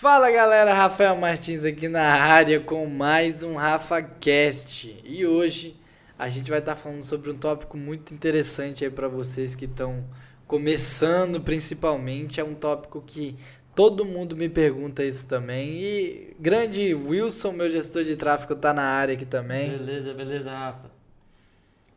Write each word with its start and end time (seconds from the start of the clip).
Fala 0.00 0.30
galera, 0.30 0.72
Rafael 0.72 1.14
Martins 1.14 1.62
aqui 1.62 1.86
na 1.86 2.00
área 2.00 2.58
com 2.58 2.86
mais 2.86 3.42
um 3.42 3.56
RafaCast. 3.56 4.98
E 5.04 5.26
hoje 5.26 5.76
a 6.18 6.26
gente 6.26 6.48
vai 6.48 6.58
estar 6.58 6.74
tá 6.74 6.80
falando 6.80 7.04
sobre 7.04 7.30
um 7.30 7.36
tópico 7.36 7.76
muito 7.76 8.14
interessante 8.14 8.82
aí 8.82 8.90
para 8.90 9.08
vocês 9.08 9.54
que 9.54 9.66
estão 9.66 10.02
começando, 10.46 11.38
principalmente. 11.42 12.40
É 12.40 12.44
um 12.44 12.54
tópico 12.54 13.02
que 13.06 13.36
todo 13.74 14.02
mundo 14.06 14.34
me 14.34 14.48
pergunta 14.48 15.04
isso 15.04 15.28
também. 15.28 15.82
E 15.82 16.34
grande 16.40 16.94
Wilson, 16.94 17.52
meu 17.52 17.68
gestor 17.68 18.02
de 18.02 18.16
tráfego, 18.16 18.56
tá 18.56 18.72
na 18.72 18.84
área 18.84 19.12
aqui 19.12 19.26
também. 19.26 19.68
Beleza, 19.68 20.14
beleza, 20.14 20.50
Rafa. 20.50 20.90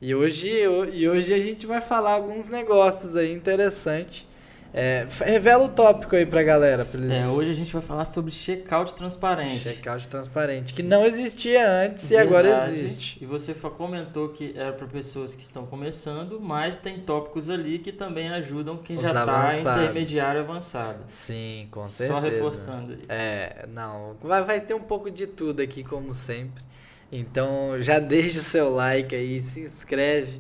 E 0.02 0.14
hoje, 0.14 0.50
e 0.92 1.08
hoje 1.08 1.34
a 1.34 1.40
gente 1.40 1.66
vai 1.66 1.80
falar 1.80 2.12
alguns 2.12 2.50
negócios 2.50 3.16
aí 3.16 3.32
interessantes 3.32 4.28
é, 4.74 5.06
revela 5.22 5.66
o 5.66 5.70
tópico 5.70 6.16
aí 6.16 6.26
pra 6.26 6.42
galera. 6.42 6.84
Pra 6.84 7.00
eles... 7.00 7.16
É, 7.16 7.28
hoje 7.28 7.52
a 7.52 7.54
gente 7.54 7.72
vai 7.72 7.82
falar 7.82 8.06
sobre 8.06 8.32
checkout 8.32 8.96
transparente. 8.96 9.60
Checkout 9.60 10.10
transparente, 10.10 10.74
que 10.74 10.82
não 10.82 11.06
existia 11.06 11.70
antes 11.70 12.10
Verdade. 12.10 12.28
e 12.28 12.28
agora 12.28 12.70
existe. 12.72 13.24
E 13.24 13.26
você 13.28 13.54
comentou 13.54 14.30
que 14.30 14.54
era 14.58 14.74
para 14.74 14.88
pessoas 14.88 15.36
que 15.36 15.44
estão 15.44 15.68
começando, 15.68 16.40
mas 16.42 16.76
tem 16.76 17.00
tópicos 17.00 17.52
ali 17.52 17.78
que 17.78 17.92
também 17.92 18.30
ajudam 18.30 18.76
quem 18.78 18.96
Os 18.96 19.04
já 19.04 19.10
está 19.10 19.74
intermediário 19.76 20.42
avançado. 20.42 21.04
Sim, 21.08 21.68
com 21.70 21.84
certeza. 21.84 22.20
Só 22.20 22.20
reforçando. 22.20 22.98
É, 23.08 23.68
não, 23.72 24.16
vai, 24.24 24.42
vai 24.44 24.60
ter 24.60 24.74
um 24.74 24.82
pouco 24.82 25.12
de 25.12 25.28
tudo 25.28 25.62
aqui, 25.62 25.84
como 25.84 26.12
sempre. 26.12 26.64
Então 27.12 27.80
já 27.80 28.00
deixa 28.02 28.40
o 28.40 28.44
seu 28.44 28.74
like 28.74 29.16
aí, 29.16 29.40
se 29.40 29.62
inscreve 29.62 30.38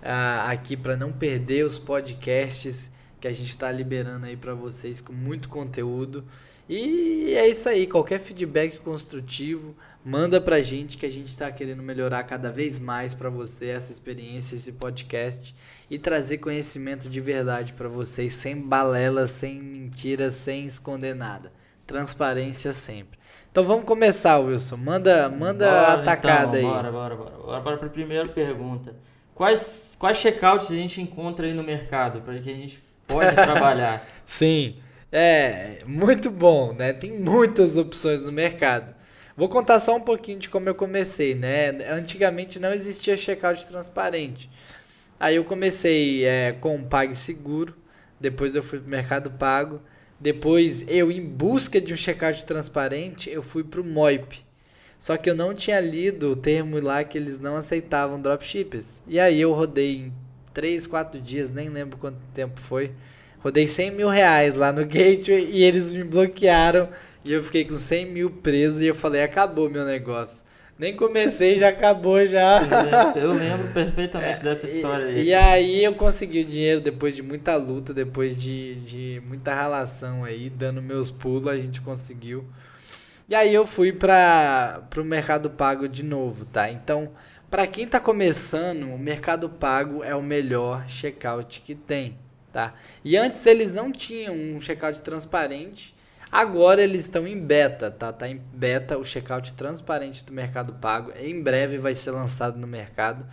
uh, 0.00 0.48
aqui 0.48 0.74
para 0.74 0.96
não 0.96 1.12
perder 1.12 1.66
os 1.66 1.78
podcasts 1.78 2.90
que 3.24 3.28
a 3.28 3.32
gente 3.32 3.48
está 3.48 3.72
liberando 3.72 4.26
aí 4.26 4.36
para 4.36 4.52
vocês 4.52 5.00
com 5.00 5.14
muito 5.14 5.48
conteúdo. 5.48 6.26
E 6.68 7.32
é 7.34 7.48
isso 7.48 7.66
aí, 7.70 7.86
qualquer 7.86 8.18
feedback 8.18 8.78
construtivo, 8.80 9.74
manda 10.04 10.42
pra 10.42 10.60
gente 10.60 10.98
que 10.98 11.06
a 11.06 11.10
gente 11.10 11.28
está 11.28 11.50
querendo 11.50 11.82
melhorar 11.82 12.22
cada 12.24 12.52
vez 12.52 12.78
mais 12.78 13.14
para 13.14 13.30
você 13.30 13.68
essa 13.68 13.90
experiência, 13.90 14.56
esse 14.56 14.72
podcast 14.72 15.54
e 15.90 15.98
trazer 15.98 16.36
conhecimento 16.36 17.08
de 17.08 17.18
verdade 17.18 17.72
para 17.72 17.88
vocês, 17.88 18.34
sem 18.34 18.60
balela, 18.60 19.26
sem 19.26 19.58
mentiras, 19.58 20.34
sem 20.34 20.66
esconder 20.66 21.14
nada. 21.14 21.50
Transparência 21.86 22.74
sempre. 22.74 23.18
Então 23.50 23.64
vamos 23.64 23.86
começar, 23.86 24.36
Wilson. 24.36 24.76
Manda, 24.76 25.30
manda 25.30 25.64
bora, 25.64 25.80
a 25.80 25.94
atacada 25.94 26.58
então, 26.58 26.68
aí. 26.68 26.76
Bora, 26.76 26.92
bora, 26.92 27.16
bora. 27.16 27.60
Bora 27.62 27.78
para 27.78 27.86
a 27.86 27.90
primeira 27.90 28.28
pergunta. 28.28 28.94
Quais, 29.34 29.96
quais 29.98 30.18
checkouts 30.18 30.70
a 30.70 30.74
gente 30.74 31.00
encontra 31.00 31.46
aí 31.46 31.54
no 31.54 31.62
mercado 31.62 32.20
para 32.20 32.38
que 32.38 32.50
a 32.50 32.54
gente 32.54 32.84
Pode 33.06 33.32
trabalhar. 33.34 34.04
Sim. 34.24 34.76
É, 35.10 35.78
muito 35.86 36.30
bom, 36.30 36.72
né? 36.72 36.92
Tem 36.92 37.12
muitas 37.12 37.76
opções 37.76 38.22
no 38.24 38.32
mercado. 38.32 38.94
Vou 39.36 39.48
contar 39.48 39.80
só 39.80 39.96
um 39.96 40.00
pouquinho 40.00 40.38
de 40.38 40.48
como 40.48 40.68
eu 40.68 40.74
comecei, 40.74 41.34
né? 41.34 41.70
Antigamente 41.90 42.60
não 42.60 42.72
existia 42.72 43.16
checkout 43.16 43.66
transparente. 43.66 44.50
Aí 45.18 45.36
eu 45.36 45.44
comecei 45.44 46.24
é, 46.24 46.52
com 46.52 46.76
o 46.76 46.84
PagSeguro, 46.84 47.74
depois 48.20 48.54
eu 48.54 48.62
fui 48.62 48.78
para 48.78 48.86
o 48.86 48.90
Mercado 48.90 49.30
Pago, 49.30 49.80
depois 50.20 50.88
eu, 50.88 51.10
em 51.10 51.24
busca 51.24 51.80
de 51.80 51.92
um 51.92 51.96
checkout 51.96 52.44
transparente, 52.44 53.30
eu 53.30 53.42
fui 53.42 53.62
para 53.62 53.80
o 53.80 53.84
Moip. 53.84 54.44
Só 54.98 55.16
que 55.16 55.28
eu 55.28 55.34
não 55.34 55.52
tinha 55.52 55.80
lido 55.80 56.30
o 56.30 56.36
termo 56.36 56.80
lá 56.80 57.04
que 57.04 57.18
eles 57.18 57.38
não 57.38 57.56
aceitavam 57.56 58.20
dropshippers. 58.20 59.00
E 59.06 59.20
aí 59.20 59.40
eu 59.40 59.52
rodei 59.52 59.96
em 59.96 60.12
3, 60.54 60.86
4 60.86 61.20
dias, 61.20 61.50
nem 61.50 61.68
lembro 61.68 61.98
quanto 61.98 62.18
tempo 62.32 62.60
foi. 62.60 62.92
Rodei 63.40 63.66
100 63.66 63.90
mil 63.90 64.08
reais 64.08 64.54
lá 64.54 64.72
no 64.72 64.86
Gateway 64.86 65.50
e 65.50 65.62
eles 65.62 65.92
me 65.92 66.02
bloquearam. 66.02 66.88
E 67.22 67.32
eu 67.32 67.42
fiquei 67.42 67.64
com 67.64 67.74
100 67.74 68.06
mil 68.06 68.30
preso 68.30 68.82
e 68.82 68.86
eu 68.86 68.94
falei, 68.94 69.22
acabou 69.22 69.68
meu 69.68 69.84
negócio. 69.84 70.44
Nem 70.78 70.96
comecei, 70.96 71.58
já 71.58 71.68
acabou 71.68 72.24
já. 72.24 72.60
Eu 73.14 73.32
lembro 73.36 73.72
perfeitamente 73.72 74.40
é, 74.40 74.42
dessa 74.42 74.66
história 74.66 75.06
aí. 75.06 75.20
E, 75.20 75.24
e 75.26 75.34
aí 75.34 75.84
eu 75.84 75.94
consegui 75.94 76.40
o 76.40 76.44
dinheiro 76.44 76.80
depois 76.80 77.14
de 77.14 77.22
muita 77.22 77.54
luta, 77.56 77.92
depois 77.92 78.40
de, 78.40 78.74
de 78.76 79.22
muita 79.26 79.54
relação 79.54 80.24
aí, 80.24 80.50
dando 80.50 80.82
meus 80.82 81.10
pulos, 81.10 81.46
a 81.46 81.56
gente 81.56 81.80
conseguiu. 81.80 82.44
E 83.28 83.34
aí 83.34 83.54
eu 83.54 83.66
fui 83.66 83.92
para 83.92 84.82
o 84.96 85.04
Mercado 85.04 85.48
Pago 85.48 85.88
de 85.88 86.02
novo, 86.02 86.44
tá? 86.44 86.70
Então, 86.70 87.10
para 87.54 87.68
quem 87.68 87.84
está 87.84 88.00
começando, 88.00 88.82
o 88.92 88.98
Mercado 88.98 89.48
Pago 89.48 90.02
é 90.02 90.12
o 90.12 90.20
melhor 90.20 90.88
checkout 90.88 91.60
que 91.60 91.72
tem, 91.72 92.18
tá? 92.52 92.74
E 93.04 93.16
antes 93.16 93.46
eles 93.46 93.72
não 93.72 93.92
tinham 93.92 94.34
um 94.34 94.60
checkout 94.60 95.00
transparente, 95.02 95.94
agora 96.32 96.82
eles 96.82 97.02
estão 97.02 97.28
em 97.28 97.38
beta, 97.38 97.92
tá? 97.92 98.12
Tá 98.12 98.28
em 98.28 98.42
beta 98.52 98.98
o 98.98 99.04
checkout 99.04 99.54
transparente 99.54 100.24
do 100.24 100.32
Mercado 100.32 100.72
Pago. 100.72 101.12
Em 101.16 101.40
breve 101.40 101.78
vai 101.78 101.94
ser 101.94 102.10
lançado 102.10 102.58
no 102.58 102.66
mercado. 102.66 103.24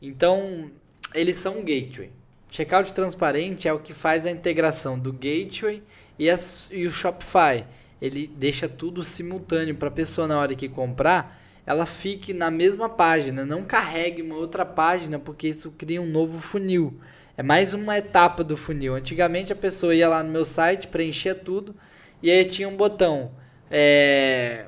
Então, 0.00 0.70
eles 1.12 1.36
são 1.36 1.58
um 1.58 1.64
gateway. 1.64 2.12
Checkout 2.52 2.94
transparente 2.94 3.66
é 3.66 3.72
o 3.72 3.80
que 3.80 3.92
faz 3.92 4.24
a 4.24 4.30
integração 4.30 4.96
do 4.96 5.12
gateway 5.12 5.82
e, 6.16 6.30
a, 6.30 6.36
e 6.70 6.86
o 6.86 6.90
Shopify. 6.92 7.66
Ele 8.00 8.28
deixa 8.36 8.68
tudo 8.68 9.02
simultâneo 9.02 9.74
para 9.74 9.88
a 9.88 9.90
pessoa 9.90 10.28
na 10.28 10.38
hora 10.38 10.54
que 10.54 10.68
comprar 10.68 11.42
ela 11.66 11.86
fique 11.86 12.34
na 12.34 12.50
mesma 12.50 12.88
página, 12.88 13.44
não 13.44 13.62
carregue 13.64 14.20
uma 14.20 14.36
outra 14.36 14.64
página, 14.66 15.18
porque 15.18 15.48
isso 15.48 15.72
cria 15.72 16.00
um 16.00 16.06
novo 16.06 16.38
funil. 16.38 17.00
É 17.36 17.42
mais 17.42 17.72
uma 17.72 17.96
etapa 17.96 18.44
do 18.44 18.56
funil. 18.56 18.94
Antigamente 18.94 19.52
a 19.52 19.56
pessoa 19.56 19.94
ia 19.94 20.08
lá 20.08 20.22
no 20.22 20.30
meu 20.30 20.44
site, 20.44 20.88
preenchia 20.88 21.34
tudo, 21.34 21.74
e 22.22 22.30
aí 22.30 22.44
tinha 22.44 22.68
um 22.68 22.76
botão 22.76 23.32
é, 23.70 24.66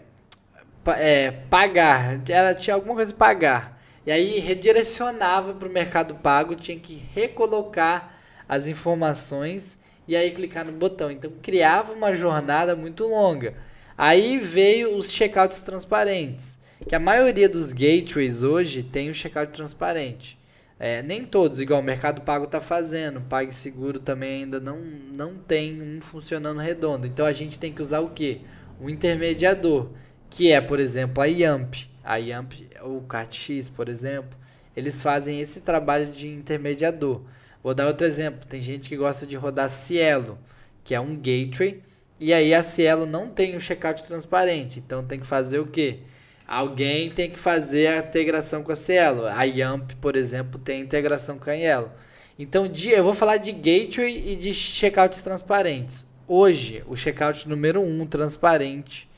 é, 0.87 1.31
pagar, 1.51 2.21
ela 2.29 2.55
tinha 2.55 2.75
alguma 2.75 2.95
coisa 2.95 3.13
pagar. 3.13 3.79
E 4.07 4.11
aí 4.11 4.39
redirecionava 4.39 5.53
para 5.53 5.69
o 5.69 5.71
Mercado 5.71 6.15
Pago, 6.15 6.55
tinha 6.55 6.79
que 6.79 7.03
recolocar 7.13 8.15
as 8.49 8.67
informações 8.67 9.79
e 10.09 10.17
aí 10.17 10.31
clicar 10.31 10.65
no 10.65 10.73
botão. 10.73 11.11
Então 11.11 11.31
criava 11.43 11.93
uma 11.93 12.15
jornada 12.15 12.75
muito 12.75 13.07
longa. 13.07 13.55
Aí 13.99 14.39
veio 14.39 14.97
os 14.97 15.11
checkouts 15.11 15.61
transparentes 15.61 16.61
que 16.89 16.95
a 16.95 16.99
maioria 16.99 17.49
dos 17.49 17.73
gateways 17.73 18.43
hoje 18.43 18.83
tem 18.83 19.09
o 19.09 19.15
checkout 19.15 19.53
transparente. 19.53 20.39
É, 20.79 21.03
nem 21.03 21.25
todos, 21.25 21.59
igual 21.59 21.81
o 21.81 21.83
Mercado 21.83 22.21
Pago 22.21 22.45
está 22.45 22.61
fazendo, 22.61 23.23
PagSeguro 23.23 23.99
também 23.99 24.43
ainda 24.43 24.61
não, 24.61 24.79
não 24.79 25.35
tem 25.37 25.81
um 25.81 26.01
funcionando 26.03 26.61
redondo. 26.61 27.07
Então 27.07 27.25
a 27.25 27.33
gente 27.33 27.59
tem 27.59 27.73
que 27.73 27.81
usar 27.81 28.01
o 28.01 28.11
que? 28.11 28.43
O 28.79 28.91
intermediador, 28.91 29.89
que 30.29 30.53
é, 30.53 30.61
por 30.61 30.79
exemplo, 30.79 31.23
a 31.23 31.27
Yamp. 31.27 31.75
A 32.05 32.17
Yamp, 32.17 32.53
ou 32.83 32.99
o 32.99 33.03
CartX, 33.03 33.71
por 33.71 33.89
exemplo, 33.89 34.39
eles 34.77 35.03
fazem 35.03 35.41
esse 35.41 35.63
trabalho 35.63 36.07
de 36.07 36.29
intermediador. 36.29 37.23
Vou 37.63 37.75
dar 37.75 37.87
outro 37.87 38.07
exemplo. 38.07 38.47
Tem 38.47 38.61
gente 38.61 38.89
que 38.89 38.97
gosta 38.97 39.27
de 39.27 39.35
rodar 39.35 39.71
Cielo, 39.71 40.39
que 40.85 40.95
é 40.95 41.01
um 41.01 41.17
gateway, 41.17 41.83
e 42.21 42.33
aí 42.33 42.55
a 42.55 42.63
Cielo 42.63 43.07
não 43.07 43.29
tem 43.29 43.57
o 43.57 43.61
checkout 43.61 44.05
transparente. 44.05 44.79
Então 44.79 45.03
tem 45.03 45.19
que 45.19 45.27
fazer 45.27 45.59
o 45.59 45.67
que? 45.67 46.01
Alguém 46.47 47.11
tem 47.11 47.29
que 47.29 47.39
fazer 47.39 47.89
a 47.89 47.99
integração 47.99 48.63
com 48.63 48.71
a 48.71 48.77
Cielo. 48.77 49.27
A 49.27 49.43
Yamp, 49.43 49.93
por 50.01 50.15
exemplo, 50.15 50.61
tem 50.61 50.81
integração 50.81 51.39
com 51.39 51.51
a 51.51 51.55
Yellow. 51.55 51.91
Então, 52.39 52.69
de, 52.69 52.91
eu 52.91 53.03
vou 53.03 53.15
falar 53.15 53.39
de 53.39 53.51
gateway 53.51 54.33
e 54.33 54.37
de 54.37 54.55
checkouts 54.55 55.23
transparentes. 55.23 56.07
Hoje, 56.29 56.85
o 56.87 56.95
checkout 56.95 57.49
número 57.49 57.81
1 57.81 58.03
um 58.03 58.07
transparente 58.07 59.09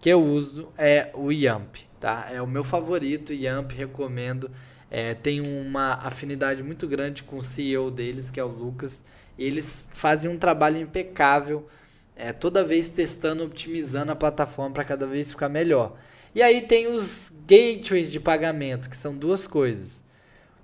que 0.00 0.10
eu 0.10 0.22
uso 0.22 0.68
é 0.76 1.10
o 1.14 1.32
Yamp. 1.32 1.76
Tá? 1.98 2.28
É 2.30 2.40
o 2.40 2.46
meu 2.46 2.62
favorito, 2.62 3.32
Yamp, 3.32 3.72
recomendo. 3.72 4.50
É, 4.90 5.14
tem 5.14 5.40
uma 5.40 5.94
afinidade 5.94 6.62
muito 6.62 6.86
grande 6.86 7.22
com 7.22 7.36
o 7.38 7.42
CEO 7.42 7.90
deles, 7.90 8.30
que 8.30 8.38
é 8.38 8.44
o 8.44 8.48
Lucas. 8.48 9.04
Eles 9.38 9.90
fazem 9.92 10.30
um 10.30 10.38
trabalho 10.38 10.78
impecável, 10.78 11.66
é, 12.14 12.32
toda 12.32 12.62
vez 12.62 12.88
testando, 12.88 13.44
otimizando 13.44 14.12
a 14.12 14.16
plataforma 14.16 14.74
para 14.74 14.84
cada 14.84 15.06
vez 15.06 15.30
ficar 15.30 15.48
melhor. 15.48 15.96
E 16.36 16.42
aí 16.42 16.60
tem 16.60 16.86
os 16.86 17.32
gateways 17.48 18.12
de 18.12 18.20
pagamento, 18.20 18.90
que 18.90 18.96
são 18.96 19.16
duas 19.16 19.46
coisas. 19.46 20.04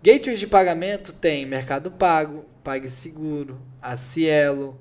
Gateways 0.03 0.39
de 0.39 0.47
pagamento 0.47 1.15
tem 1.15 1.47
Mercado 1.47 1.91
Pago, 1.91 2.45
PagSeguro, 2.63 3.59
a 3.81 3.97
Cielo. 3.97 4.79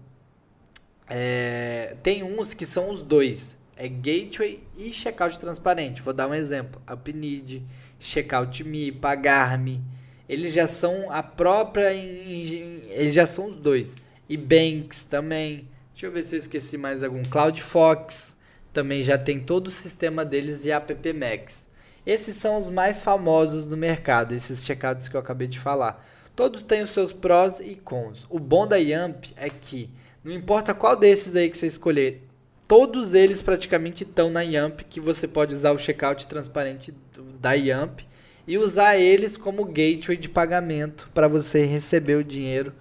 É, 1.07 1.95
tem 2.03 2.23
uns 2.23 2.53
que 2.53 2.65
são 2.65 2.89
os 2.89 3.01
dois. 3.01 3.55
É 3.77 3.87
Gateway 3.87 4.61
e 4.77 4.91
Checkout 4.91 5.39
Transparente. 5.39 6.01
Vou 6.01 6.13
dar 6.13 6.27
um 6.27 6.33
exemplo. 6.33 6.81
Upnid, 6.91 7.63
Checkout 7.97 8.61
Me, 8.65 8.91
Pagar-me. 8.91 9.81
Eles 10.27 10.53
já 10.53 10.67
são 10.67 11.09
a 11.09 11.23
própria... 11.23 11.93
Eles 11.93 13.13
já 13.13 13.25
são 13.25 13.45
os 13.47 13.55
dois. 13.55 13.95
E 14.27 14.35
Banks 14.35 15.05
também. 15.05 15.69
Deixa 15.93 16.07
eu 16.07 16.11
ver 16.11 16.23
se 16.23 16.35
eu 16.35 16.39
esqueci 16.39 16.77
mais 16.77 17.01
algum. 17.01 17.23
CloudFox 17.23 18.40
também 18.73 19.03
já 19.03 19.17
tem 19.17 19.39
todo 19.39 19.67
o 19.67 19.71
sistema 19.71 20.23
deles 20.23 20.63
de 20.63 20.71
App 20.71 21.13
Max. 21.13 21.69
Esses 22.05 22.35
são 22.35 22.57
os 22.57 22.69
mais 22.69 23.01
famosos 23.01 23.65
no 23.65 23.77
mercado, 23.77 24.33
esses 24.33 24.65
checkouts 24.65 25.07
que 25.07 25.15
eu 25.15 25.19
acabei 25.19 25.47
de 25.47 25.59
falar. 25.59 26.05
Todos 26.35 26.63
têm 26.63 26.81
os 26.81 26.89
seus 26.89 27.13
prós 27.13 27.59
e 27.59 27.75
cons. 27.75 28.25
O 28.29 28.39
bom 28.39 28.65
da 28.65 28.77
Yamp 28.77 29.25
é 29.35 29.49
que 29.49 29.89
não 30.23 30.31
importa 30.31 30.73
qual 30.73 30.95
desses 30.95 31.35
aí 31.35 31.49
que 31.49 31.57
você 31.57 31.67
escolher, 31.67 32.27
todos 32.67 33.13
eles 33.13 33.41
praticamente 33.41 34.03
estão 34.03 34.29
na 34.29 34.41
Yamp, 34.41 34.81
que 34.81 34.99
você 34.99 35.27
pode 35.27 35.53
usar 35.53 35.71
o 35.71 35.77
checkout 35.77 36.27
transparente 36.27 36.93
da 37.39 37.53
Yamp 37.53 38.01
e 38.47 38.57
usar 38.57 38.97
eles 38.97 39.35
como 39.35 39.65
gateway 39.65 40.17
de 40.17 40.29
pagamento 40.29 41.09
para 41.13 41.27
você 41.27 41.65
receber 41.65 42.15
o 42.15 42.23
dinheiro. 42.23 42.73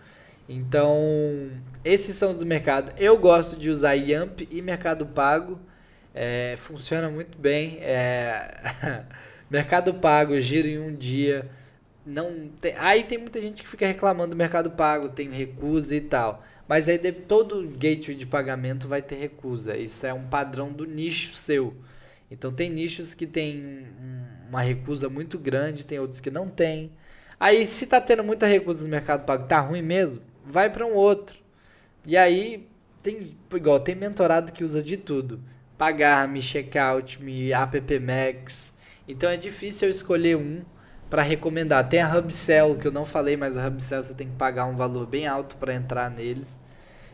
Então, 0.48 1.50
esses 1.84 2.14
são 2.16 2.30
os 2.30 2.36
do 2.36 2.44
mercado. 2.44 2.92
Eu 2.98 3.16
gosto 3.16 3.58
de 3.58 3.70
usar 3.70 3.94
Yamp 3.94 4.40
e 4.50 4.60
Mercado 4.60 5.06
Pago. 5.06 5.58
É, 6.14 6.54
funciona 6.58 7.10
muito 7.10 7.38
bem. 7.38 7.78
É... 7.80 9.04
mercado 9.50 9.94
Pago, 9.94 10.38
giro 10.40 10.68
em 10.68 10.78
um 10.78 10.94
dia. 10.94 11.48
Não 12.06 12.48
tem... 12.60 12.74
Aí 12.78 13.04
tem 13.04 13.18
muita 13.18 13.40
gente 13.40 13.62
que 13.62 13.68
fica 13.68 13.86
reclamando 13.86 14.30
do 14.30 14.36
Mercado 14.36 14.70
Pago, 14.70 15.08
tem 15.08 15.30
recusa 15.30 15.94
e 15.94 16.00
tal. 16.00 16.44
Mas 16.68 16.88
aí 16.88 16.98
todo 17.12 17.68
gateway 17.68 18.16
de 18.16 18.26
pagamento 18.26 18.86
vai 18.86 19.02
ter 19.02 19.16
recusa. 19.16 19.76
Isso 19.76 20.06
é 20.06 20.14
um 20.14 20.28
padrão 20.28 20.72
do 20.72 20.84
nicho 20.84 21.34
seu. 21.34 21.74
Então 22.30 22.52
tem 22.52 22.70
nichos 22.70 23.12
que 23.12 23.26
tem 23.26 23.86
uma 24.48 24.62
recusa 24.62 25.08
muito 25.08 25.38
grande, 25.38 25.84
tem 25.84 25.98
outros 25.98 26.20
que 26.20 26.30
não 26.30 26.48
tem. 26.48 26.92
Aí 27.38 27.66
se 27.66 27.86
tá 27.86 28.00
tendo 28.00 28.22
muita 28.22 28.46
recusa 28.46 28.84
no 28.84 28.90
Mercado 28.90 29.24
Pago, 29.24 29.48
tá 29.48 29.60
ruim 29.60 29.82
mesmo, 29.82 30.22
vai 30.44 30.70
para 30.70 30.86
um 30.86 30.94
outro. 30.94 31.36
E 32.06 32.16
aí 32.16 32.68
tem 33.02 33.36
igual 33.54 33.80
tem 33.80 33.94
mentorado 33.94 34.52
que 34.52 34.62
usa 34.62 34.82
de 34.82 34.96
tudo. 34.96 35.40
Pagar-me, 35.80 36.42
checkout, 36.42 37.22
me 37.22 37.54
app 37.54 37.98
Max. 37.98 38.76
Então 39.08 39.30
é 39.30 39.38
difícil 39.38 39.88
eu 39.88 39.90
escolher 39.90 40.36
um 40.36 40.60
para 41.08 41.22
recomendar. 41.22 41.88
Tem 41.88 42.02
a 42.02 42.18
Hubcell, 42.18 42.76
que 42.76 42.86
eu 42.86 42.92
não 42.92 43.06
falei, 43.06 43.34
mas 43.34 43.56
a 43.56 43.66
Hubcell 43.66 44.02
você 44.02 44.12
tem 44.12 44.28
que 44.28 44.36
pagar 44.36 44.66
um 44.66 44.76
valor 44.76 45.06
bem 45.06 45.26
alto 45.26 45.56
para 45.56 45.72
entrar 45.72 46.10
neles. 46.10 46.60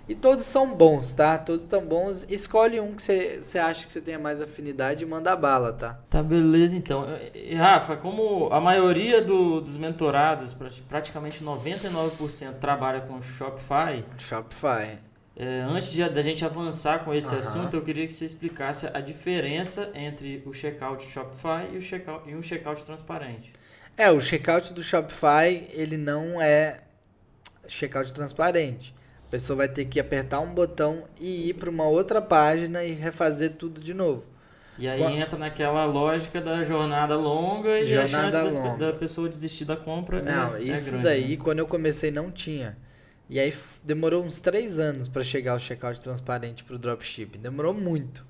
E 0.09 0.17
todos 0.17 0.45
são 0.45 0.75
bons, 0.75 1.15
tá? 1.15 1.39
Todos 1.39 1.61
estão 1.61 1.87
bons. 1.87 2.27
Escolhe 2.29 2.81
um 2.81 2.97
que 2.97 3.03
você 3.41 3.57
acha 3.57 3.87
que 3.87 3.93
você 3.93 4.01
tenha 4.01 4.19
mais 4.19 4.43
afinidade 4.43 5.05
e 5.05 5.07
manda 5.07 5.37
bala, 5.37 5.73
tá? 5.73 6.01
Tá, 6.11 6.21
beleza 6.21 6.75
então. 6.75 7.07
E, 7.33 7.55
Rafa, 7.55 7.95
como 7.95 8.49
a 8.53 8.61
maioria 8.61 9.23
do, 9.23 9.61
dos 9.61 9.77
mentorados, 9.77 10.53
praticamente 10.89 11.45
99% 11.45 12.55
trabalha 12.55 13.03
com 13.03 13.23
Shopify. 13.23 14.05
Shopify. 14.19 15.06
É, 15.39 15.61
antes 15.61 15.93
de, 15.93 16.09
da 16.09 16.23
gente 16.23 16.45
avançar 16.47 17.05
com 17.05 17.13
esse 17.13 17.33
uhum. 17.35 17.39
assunto, 17.39 17.77
eu 17.77 17.83
queria 17.83 18.07
que 18.07 18.13
você 18.13 18.25
explicasse 18.25 18.87
a 18.87 19.01
diferença 19.01 19.91
entre 19.95 20.43
o 20.47 20.53
checkout 20.53 21.07
Shopify 21.11 21.69
e, 21.75 21.77
o 21.77 21.81
checkout, 21.81 22.29
e 22.29 22.35
um 22.35 22.41
checkout 22.41 22.83
transparente. 22.87 23.53
É, 23.99 24.11
o 24.11 24.19
checkout 24.19 24.73
do 24.73 24.83
Shopify, 24.83 25.69
ele 25.73 25.99
não 25.99 26.41
é 26.41 26.79
checkout 27.69 28.15
transparente. 28.15 28.95
A 29.27 29.31
pessoa 29.31 29.59
vai 29.59 29.69
ter 29.69 29.85
que 29.85 30.01
apertar 30.01 30.41
um 30.41 30.55
botão 30.55 31.05
e 31.21 31.51
ir 31.51 31.55
para 31.55 31.69
uma 31.69 31.85
outra 31.85 32.23
página 32.23 32.83
e 32.83 32.93
refazer 32.93 33.53
tudo 33.53 33.81
de 33.81 33.93
novo. 33.93 34.25
E 34.79 34.89
aí 34.89 35.03
entra 35.03 35.39
naquela 35.39 35.85
lógica 35.85 36.41
da 36.41 36.63
jornada 36.63 37.17
longa 37.17 37.79
e 37.79 37.87
jornada 37.87 38.29
a 38.29 38.43
chance 38.45 38.59
longa. 38.59 38.87
da 38.87 38.93
pessoa 38.93 39.29
desistir 39.29 39.65
da 39.65 39.77
compra 39.77 40.23
Não, 40.23 40.55
é, 40.55 40.63
isso 40.63 40.89
é 40.89 40.91
grande, 40.93 41.05
daí, 41.05 41.29
né? 41.31 41.43
quando 41.43 41.59
eu 41.59 41.67
comecei, 41.67 42.11
não 42.11 42.31
tinha. 42.31 42.77
E 43.29 43.41
aí 43.41 43.53
demorou 43.83 44.23
uns 44.23 44.39
três 44.39 44.79
anos 44.79 45.09
para 45.09 45.23
chegar 45.23 45.57
o 45.57 45.61
checkout 45.61 46.01
transparente 46.01 46.63
para 46.63 46.77
o 46.77 46.79
dropshipping. 46.79 47.41
Demorou 47.41 47.75
muito. 47.75 48.25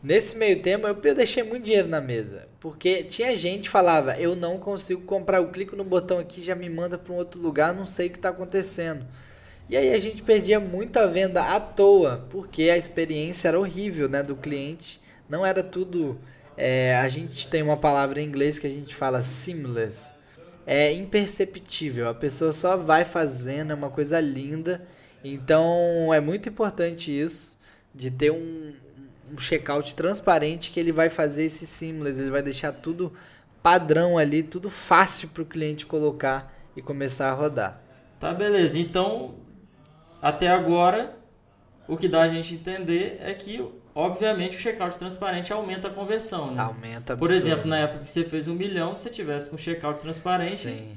Nesse 0.00 0.36
meio 0.36 0.62
tempo 0.62 0.86
eu 0.86 1.14
deixei 1.14 1.42
muito 1.42 1.64
dinheiro 1.64 1.88
na 1.88 2.00
mesa, 2.00 2.48
porque 2.60 3.02
tinha 3.02 3.36
gente 3.36 3.62
que 3.62 3.68
falava, 3.68 4.16
eu 4.16 4.36
não 4.36 4.56
consigo 4.56 5.02
comprar, 5.02 5.38
eu 5.38 5.48
clico 5.48 5.74
no 5.74 5.82
botão 5.82 6.20
aqui 6.20 6.40
já 6.40 6.54
me 6.54 6.70
manda 6.70 6.96
para 6.96 7.12
um 7.12 7.16
outro 7.16 7.40
lugar, 7.40 7.74
não 7.74 7.84
sei 7.84 8.06
o 8.06 8.10
que 8.10 8.16
está 8.16 8.28
acontecendo. 8.28 9.04
E 9.68 9.76
aí 9.76 9.92
a 9.92 9.98
gente 9.98 10.22
perdia 10.22 10.60
muita 10.60 11.06
venda 11.08 11.42
à 11.42 11.58
toa, 11.58 12.24
porque 12.30 12.70
a 12.70 12.76
experiência 12.76 13.48
era 13.48 13.58
horrível, 13.58 14.08
né, 14.08 14.22
do 14.22 14.36
cliente. 14.36 15.00
Não 15.28 15.44
era 15.44 15.64
tudo, 15.64 16.18
é, 16.56 16.96
a 16.96 17.08
gente 17.08 17.48
tem 17.48 17.62
uma 17.62 17.76
palavra 17.76 18.20
em 18.20 18.24
inglês 18.24 18.58
que 18.58 18.66
a 18.68 18.70
gente 18.70 18.94
fala 18.94 19.20
seamless, 19.20 20.14
é 20.68 20.92
imperceptível. 20.92 22.08
A 22.08 22.14
pessoa 22.14 22.52
só 22.52 22.76
vai 22.76 23.04
fazendo, 23.04 23.72
é 23.72 23.74
uma 23.74 23.90
coisa 23.90 24.20
linda. 24.20 24.86
Então 25.24 26.12
é 26.12 26.20
muito 26.20 26.48
importante 26.48 27.10
isso 27.10 27.58
de 27.94 28.10
ter 28.10 28.30
um 28.30 28.74
um 29.32 29.38
checkout 29.38 29.94
transparente 29.94 30.70
que 30.70 30.80
ele 30.80 30.92
vai 30.92 31.08
fazer 31.08 31.44
esse 31.44 31.66
seamless, 31.66 32.20
ele 32.20 32.30
vai 32.30 32.42
deixar 32.42 32.72
tudo 32.72 33.12
padrão 33.62 34.16
ali, 34.16 34.42
tudo 34.42 34.70
fácil 34.70 35.28
para 35.28 35.42
o 35.42 35.46
cliente 35.46 35.84
colocar 35.84 36.54
e 36.76 36.82
começar 36.82 37.30
a 37.30 37.34
rodar. 37.34 37.80
Tá, 38.18 38.32
beleza. 38.32 38.78
Então, 38.78 39.34
até 40.22 40.48
agora, 40.48 41.16
o 41.86 41.96
que 41.96 42.08
dá 42.08 42.22
a 42.22 42.28
gente 42.28 42.54
entender 42.54 43.18
é 43.20 43.34
que, 43.34 43.64
obviamente, 43.98 44.56
o 44.56 44.60
checkout 44.60 44.96
transparente 44.96 45.52
aumenta 45.52 45.88
a 45.88 45.90
conversão, 45.90 46.54
né? 46.54 46.62
Aumenta 46.62 47.16
Por 47.16 47.32
exemplo, 47.32 47.66
na 47.66 47.78
época 47.78 48.04
que 48.04 48.10
você 48.10 48.24
fez 48.24 48.46
um 48.46 48.54
milhão, 48.54 48.94
se 48.94 49.02
você 49.02 49.10
tivesse 49.10 49.50
com 49.50 49.58
checkout 49.58 50.00
transparente... 50.00 50.56
Sim, 50.56 50.96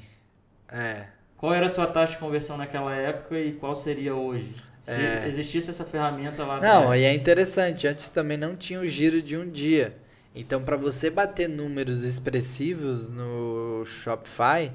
é. 0.69 1.05
Qual 1.35 1.51
era 1.51 1.65
a 1.65 1.69
sua 1.69 1.87
taxa 1.87 2.13
de 2.13 2.19
conversão 2.19 2.55
naquela 2.57 2.93
época 2.93 3.39
e 3.39 3.53
qual 3.53 3.73
seria 3.73 4.13
hoje? 4.13 4.53
Se 4.79 4.91
é... 4.91 5.25
existisse 5.27 5.71
essa 5.71 5.83
ferramenta 5.83 6.45
lá 6.45 6.59
Não, 6.59 6.93
e 6.93 7.03
é 7.03 7.13
interessante. 7.13 7.87
Antes 7.87 8.11
também 8.11 8.37
não 8.37 8.55
tinha 8.55 8.79
o 8.79 8.85
giro 8.85 9.19
de 9.19 9.35
um 9.35 9.49
dia. 9.49 9.97
Então, 10.35 10.61
para 10.61 10.77
você 10.77 11.09
bater 11.09 11.49
números 11.49 12.03
expressivos 12.03 13.09
no 13.09 13.83
Shopify, 13.83 14.71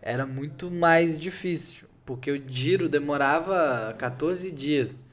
era 0.00 0.24
muito 0.24 0.70
mais 0.70 1.20
difícil. 1.20 1.86
Porque 2.06 2.32
o 2.32 2.42
giro 2.48 2.88
demorava 2.88 3.94
14 3.98 4.50
dias. 4.50 5.04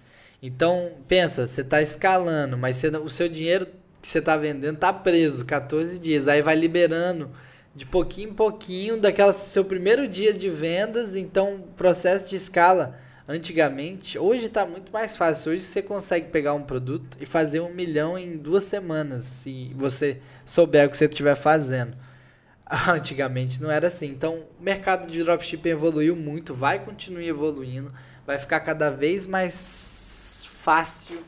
Então, 0.41 0.91
pensa, 1.07 1.47
você 1.47 1.61
está 1.61 1.81
escalando, 1.81 2.57
mas 2.57 2.77
você, 2.77 2.89
o 2.89 3.09
seu 3.09 3.27
dinheiro 3.27 3.67
que 4.01 4.07
você 4.07 4.19
está 4.19 4.37
vendendo 4.37 4.75
está 4.75 4.93
preso 4.93 5.45
14 5.45 5.99
dias. 5.99 6.27
Aí 6.27 6.41
vai 6.41 6.55
liberando 6.55 7.31
de 7.75 7.85
pouquinho 7.85 8.29
em 8.29 8.33
pouquinho 8.33 8.97
daquela 8.99 9.33
seu 9.33 9.65
primeiro 9.65 10.07
dia 10.07 10.33
de 10.33 10.49
vendas. 10.49 11.15
Então, 11.15 11.63
processo 11.75 12.29
de 12.29 12.35
escala 12.35 12.99
Antigamente, 13.29 14.17
hoje 14.17 14.45
está 14.45 14.65
muito 14.65 14.89
mais 14.89 15.17
fácil. 15.17 15.51
Hoje 15.51 15.63
você 15.63 15.81
consegue 15.81 16.29
pegar 16.29 16.53
um 16.53 16.63
produto 16.63 17.17
e 17.19 17.25
fazer 17.25 17.59
um 17.59 17.73
milhão 17.73 18.17
em 18.17 18.37
duas 18.37 18.63
semanas, 18.63 19.23
se 19.23 19.73
você 19.75 20.21
souber 20.45 20.87
o 20.87 20.89
que 20.89 20.95
você 20.95 21.05
estiver 21.05 21.35
fazendo. 21.35 21.93
Antigamente 22.87 23.61
não 23.61 23.69
era 23.69 23.87
assim. 23.87 24.07
Então, 24.07 24.45
o 24.57 24.63
mercado 24.63 25.11
de 25.11 25.21
dropshipping 25.21 25.69
evoluiu 25.69 26.15
muito, 26.15 26.53
vai 26.53 26.79
continuar 26.79 27.21
evoluindo, 27.21 27.93
vai 28.27 28.37
ficar 28.37 28.59
cada 28.59 28.91
vez 28.91 29.25
mais 29.25 30.43
fácil 30.47 31.23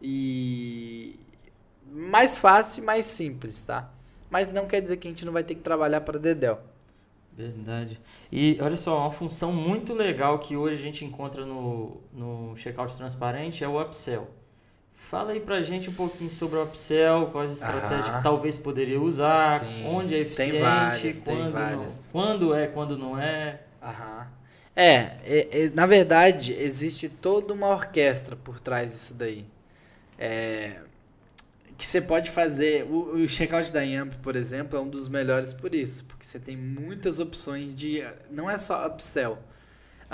e 0.00 1.20
mais 1.92 2.38
fácil 2.38 2.82
e 2.82 2.86
mais 2.86 3.04
simples, 3.04 3.62
tá? 3.62 3.90
Mas 4.30 4.50
não 4.50 4.66
quer 4.66 4.80
dizer 4.80 4.96
que 4.96 5.06
a 5.06 5.10
gente 5.10 5.26
não 5.26 5.32
vai 5.32 5.44
ter 5.44 5.54
que 5.54 5.60
trabalhar 5.60 6.00
para 6.00 6.18
Dedel. 6.18 6.58
Verdade. 7.36 8.00
E 8.32 8.58
olha 8.60 8.76
só, 8.76 8.98
uma 8.98 9.10
função 9.10 9.52
muito 9.52 9.92
legal 9.92 10.38
que 10.38 10.56
hoje 10.56 10.74
a 10.74 10.84
gente 10.84 11.04
encontra 11.04 11.44
no, 11.44 12.00
no 12.12 12.56
checkout 12.56 12.96
transparente 12.96 13.62
é 13.62 13.68
o 13.68 13.80
upsell. 13.80 14.28
Fala 14.94 15.32
aí 15.32 15.40
pra 15.40 15.62
gente 15.62 15.88
um 15.88 15.94
pouquinho 15.94 16.30
sobre 16.30 16.58
o 16.58 16.62
upsell, 16.64 17.26
quais 17.26 17.50
estratégias 17.52 18.16
que 18.16 18.22
talvez 18.22 18.58
poderia 18.58 19.00
usar, 19.00 19.60
Sim, 19.60 19.86
onde 19.86 20.14
é 20.14 20.18
eficiente, 20.18 20.52
tem 20.52 20.60
várias, 20.60 21.18
quando, 21.18 21.24
tem 21.24 21.50
várias. 21.50 22.04
Não, 22.04 22.12
quando 22.12 22.54
é, 22.54 22.66
quando 22.66 22.98
não 22.98 23.18
é. 23.18 23.60
Aham. 23.82 24.37
É, 24.80 25.16
é, 25.24 25.64
é, 25.64 25.70
na 25.70 25.86
verdade, 25.86 26.52
existe 26.54 27.08
toda 27.08 27.52
uma 27.52 27.66
orquestra 27.66 28.36
por 28.36 28.60
trás 28.60 28.92
disso 28.92 29.12
daí. 29.12 29.44
É, 30.16 30.76
que 31.76 31.84
você 31.84 32.00
pode 32.00 32.30
fazer. 32.30 32.84
O, 32.84 33.16
o 33.16 33.26
checkout 33.26 33.72
da 33.72 33.82
Yamp, 33.82 34.14
por 34.22 34.36
exemplo, 34.36 34.78
é 34.78 34.80
um 34.80 34.88
dos 34.88 35.08
melhores 35.08 35.52
por 35.52 35.74
isso, 35.74 36.04
porque 36.04 36.24
você 36.24 36.38
tem 36.38 36.56
muitas 36.56 37.18
opções 37.18 37.74
de. 37.74 38.04
Não 38.30 38.48
é 38.48 38.56
só 38.56 38.86
upsell. 38.86 39.40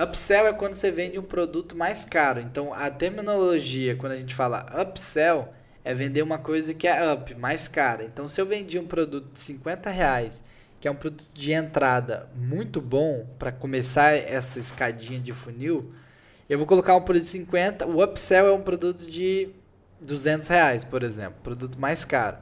Upsell 0.02 0.47
é 0.47 0.52
quando 0.54 0.73
você 0.73 0.90
vende 0.90 1.18
um 1.18 1.23
produto 1.23 1.76
mais 1.76 2.06
caro. 2.06 2.40
Então 2.40 2.73
a 2.73 2.90
terminologia, 2.90 3.94
quando 3.97 4.12
a 4.12 4.16
gente 4.16 4.35
fala 4.35 4.66
upsell, 4.80 5.52
é 5.85 5.92
vender 5.92 6.23
uma 6.23 6.38
coisa 6.38 6.73
que 6.73 6.88
é 6.88 7.12
up, 7.12 7.35
mais 7.35 7.68
cara. 7.68 8.02
Então 8.04 8.26
se 8.26 8.40
eu 8.40 8.47
vendi 8.47 8.78
um 8.78 8.87
produto 8.87 9.30
de 9.30 9.40
50 9.40 9.90
reais, 9.90 10.42
que 10.85 10.88
é 10.88 10.91
um 10.91 10.95
produto 10.95 11.25
de 11.33 11.50
entrada 11.50 12.29
muito 12.37 12.79
bom 12.79 13.26
para 13.38 13.50
começar 13.50 14.12
essa 14.12 14.59
escadinha 14.59 15.19
de 15.19 15.33
funil, 15.33 15.91
eu 16.47 16.59
vou 16.59 16.67
colocar 16.67 16.95
um 16.95 17.00
produto 17.00 17.23
de 17.23 17.31
50, 17.31 17.87
o 17.87 18.05
upsell 18.05 18.49
é 18.49 18.53
um 18.53 18.61
produto 18.61 19.11
de 19.11 19.49
200 20.03 20.47
reais, 20.47 20.85
por 20.85 21.03
exemplo, 21.03 21.41
produto 21.43 21.81
mais 21.81 22.05
caro. 22.05 22.37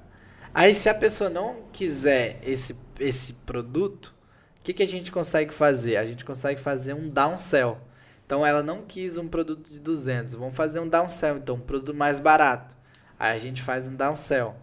Aí 0.52 0.74
se 0.74 0.88
a 0.88 0.94
pessoa 0.94 1.30
não 1.30 1.58
quiser 1.72 2.40
esse, 2.42 2.76
esse 2.98 3.34
produto, 3.46 4.12
o 4.58 4.64
que, 4.64 4.72
que 4.72 4.82
a 4.82 4.88
gente 4.88 5.12
consegue 5.12 5.54
fazer? 5.54 5.96
A 5.96 6.04
gente 6.04 6.24
consegue 6.24 6.60
fazer 6.60 6.94
um 6.94 7.08
downsell. 7.08 7.78
Então 8.26 8.44
ela 8.44 8.60
não 8.60 8.82
quis 8.82 9.18
um 9.18 9.28
produto 9.28 9.70
de 9.70 9.78
200, 9.78 10.34
vamos 10.34 10.56
fazer 10.56 10.80
um 10.80 10.88
downsell, 10.88 11.36
então 11.36 11.54
um 11.54 11.60
produto 11.60 11.94
mais 11.94 12.18
barato. 12.18 12.74
Aí 13.16 13.36
a 13.36 13.38
gente 13.38 13.62
faz 13.62 13.86
um 13.86 13.94
downsell. 13.94 14.56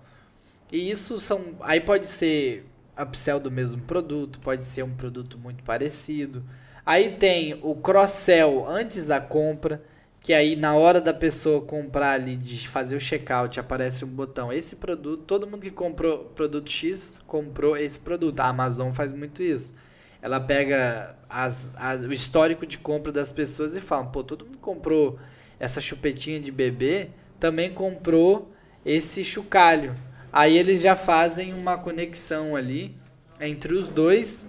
E 0.70 0.92
isso 0.92 1.18
são, 1.18 1.56
aí 1.62 1.80
pode 1.80 2.08
ser 2.08 2.69
upsell 3.02 3.40
do 3.40 3.50
mesmo 3.50 3.82
produto, 3.84 4.40
pode 4.40 4.66
ser 4.66 4.84
um 4.84 4.94
produto 4.94 5.38
muito 5.38 5.64
parecido. 5.64 6.44
Aí 6.86 7.12
tem 7.12 7.60
o 7.62 7.76
cross-sell 7.76 8.68
antes 8.68 9.08
da 9.08 9.22
compra, 9.22 9.82
que 10.22 10.34
aí 10.34 10.56
na 10.56 10.76
hora 10.76 11.00
da 11.00 11.14
pessoa 11.14 11.62
comprar 11.62 12.14
ali, 12.14 12.36
de 12.36 12.68
fazer 12.68 12.96
o 12.96 13.00
checkout, 13.00 13.60
aparece 13.60 14.04
um 14.04 14.08
botão, 14.10 14.52
esse 14.52 14.76
produto, 14.76 15.24
todo 15.24 15.48
mundo 15.48 15.62
que 15.62 15.72
comprou 15.72 16.26
produto 16.36 16.70
X, 16.70 17.22
comprou 17.26 17.78
esse 17.78 18.00
produto. 18.00 18.40
A 18.40 18.48
Amazon 18.48 18.92
faz 18.92 19.12
muito 19.12 19.42
isso. 19.42 19.74
Ela 20.22 20.40
pega 20.40 21.16
as, 21.30 21.74
as, 21.78 22.02
o 22.02 22.12
histórico 22.12 22.66
de 22.66 22.78
compra 22.78 23.12
das 23.12 23.32
pessoas 23.32 23.76
e 23.76 23.80
fala, 23.80 24.06
pô, 24.06 24.24
todo 24.24 24.46
mundo 24.46 24.58
comprou 24.58 25.18
essa 25.60 25.80
chupetinha 25.80 26.40
de 26.40 26.52
bebê, 26.52 27.10
também 27.40 27.74
comprou 27.74 28.52
esse 28.86 29.24
chocalho. 29.24 29.96
Aí 30.32 30.58
eles 30.58 30.82
já 30.82 30.96
fazem 30.96 31.54
uma 31.54 31.78
conexão 31.78 32.56
ali 32.56 32.96
entre 33.40 33.74
os 33.74 33.88
dois 33.88 34.46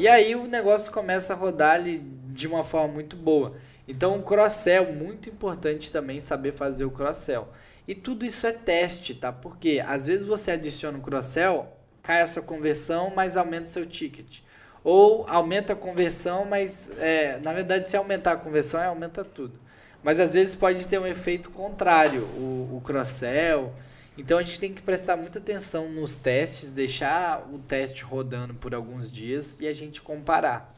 e 0.00 0.08
aí 0.08 0.34
o 0.34 0.46
negócio 0.46 0.92
começa 0.92 1.34
a 1.34 1.36
rodar 1.36 1.74
ali 1.74 1.98
de 2.28 2.46
uma 2.46 2.62
forma 2.62 2.94
muito 2.94 3.16
boa. 3.16 3.54
Então 3.86 4.16
o 4.16 4.22
cross-sell, 4.22 4.92
muito 4.92 5.28
importante 5.28 5.92
também 5.92 6.20
saber 6.20 6.52
fazer 6.52 6.84
o 6.84 6.90
cross-sell. 6.90 7.48
E 7.86 7.94
tudo 7.94 8.24
isso 8.24 8.46
é 8.46 8.52
teste, 8.52 9.14
tá? 9.14 9.32
Porque 9.32 9.82
às 9.86 10.06
vezes 10.06 10.24
você 10.24 10.52
adiciona 10.52 10.96
o 10.96 11.02
cross-sell, 11.02 11.66
cai 12.02 12.22
a 12.22 12.26
sua 12.26 12.42
conversão, 12.42 13.12
mas 13.14 13.36
aumenta 13.36 13.66
seu 13.66 13.84
ticket. 13.84 14.38
Ou 14.82 15.26
aumenta 15.28 15.74
a 15.74 15.76
conversão, 15.76 16.46
mas 16.46 16.90
é, 16.98 17.38
na 17.42 17.52
verdade 17.52 17.90
se 17.90 17.96
aumentar 17.96 18.32
a 18.32 18.36
conversão, 18.36 18.80
é, 18.80 18.86
aumenta 18.86 19.22
tudo. 19.24 19.58
Mas 20.02 20.18
às 20.18 20.32
vezes 20.32 20.54
pode 20.54 20.88
ter 20.88 20.98
um 20.98 21.06
efeito 21.06 21.50
contrário, 21.50 22.22
o, 22.22 22.76
o 22.76 22.82
cross-sell. 22.82 23.70
Então 24.18 24.38
a 24.38 24.42
gente 24.42 24.60
tem 24.60 24.74
que 24.74 24.82
prestar 24.82 25.16
muita 25.16 25.38
atenção 25.38 25.88
nos 25.88 26.16
testes, 26.16 26.72
deixar 26.72 27.48
o 27.52 27.58
teste 27.58 28.04
rodando 28.04 28.54
por 28.54 28.74
alguns 28.74 29.10
dias 29.10 29.58
e 29.60 29.66
a 29.66 29.72
gente 29.72 30.02
comparar. 30.02 30.74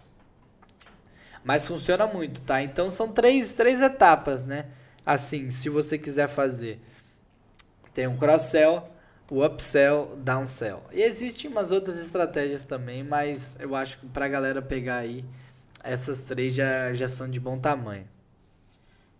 Mas 1.44 1.66
funciona 1.66 2.06
muito, 2.06 2.40
tá? 2.42 2.62
Então 2.62 2.88
são 2.88 3.12
três, 3.12 3.52
três 3.54 3.80
etapas, 3.80 4.46
né? 4.46 4.66
Assim, 5.04 5.50
se 5.50 5.68
você 5.68 5.98
quiser 5.98 6.28
fazer. 6.28 6.80
Tem 7.92 8.06
um 8.06 8.16
cross-sell, 8.16 8.84
o 9.30 9.44
upsell, 9.44 10.16
downsell. 10.18 10.82
E 10.92 11.02
existem 11.02 11.50
umas 11.50 11.72
outras 11.72 11.98
estratégias 11.98 12.62
também, 12.62 13.02
mas 13.02 13.56
eu 13.58 13.74
acho 13.74 13.98
que 13.98 14.06
pra 14.06 14.28
galera 14.28 14.62
pegar 14.62 14.98
aí, 14.98 15.24
essas 15.82 16.20
três 16.20 16.54
já, 16.54 16.92
já 16.92 17.08
são 17.08 17.28
de 17.28 17.40
bom 17.40 17.58
tamanho. 17.58 18.06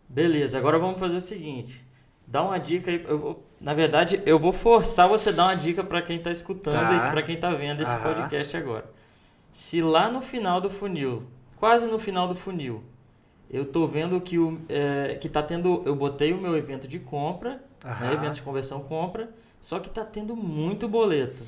Beleza, 0.09 0.59
agora 0.59 0.78
vamos 0.78 1.00
fazer 1.00 1.16
o 1.16 1.21
seguinte. 1.21 1.85
Dá 2.26 2.42
uma 2.42 2.59
dica 2.59 2.90
aí. 2.90 3.02
Eu 3.09 3.19
vou, 3.19 3.47
na 3.62 3.73
verdade, 3.73 4.21
eu 4.26 4.38
vou 4.38 4.52
forçar 4.52 5.09
você 5.09 5.31
a 5.31 5.33
dar 5.33 5.45
uma 5.45 5.54
dica 5.54 5.83
para 5.83 6.02
quem 6.02 6.16
está 6.16 6.31
escutando 6.31 6.88
tá. 6.88 7.09
e 7.09 7.11
para 7.11 7.23
quem 7.23 7.37
está 7.37 7.50
vendo 7.54 7.81
esse 7.81 7.95
Aham. 7.95 8.02
podcast 8.02 8.57
agora. 8.57 8.90
Se 9.50 9.81
lá 9.81 10.11
no 10.11 10.21
final 10.21 10.61
do 10.61 10.69
funil 10.69 11.26
quase 11.62 11.87
no 11.87 11.97
final 11.97 12.26
do 12.26 12.35
funil. 12.35 12.83
Eu 13.49 13.64
tô 13.64 13.87
vendo 13.87 14.21
que 14.21 14.37
o 14.37 14.61
é, 14.69 15.14
que 15.14 15.28
tá 15.28 15.40
tendo, 15.40 15.81
eu 15.87 15.95
botei 15.95 16.33
o 16.33 16.38
meu 16.38 16.57
evento 16.57 16.88
de 16.88 16.99
compra, 16.99 17.62
né, 18.00 18.12
evento 18.12 18.35
de 18.35 18.42
conversão 18.42 18.81
compra, 18.81 19.31
só 19.61 19.78
que 19.78 19.88
tá 19.88 20.04
tendo 20.04 20.35
muito 20.35 20.88
boleto. 20.88 21.45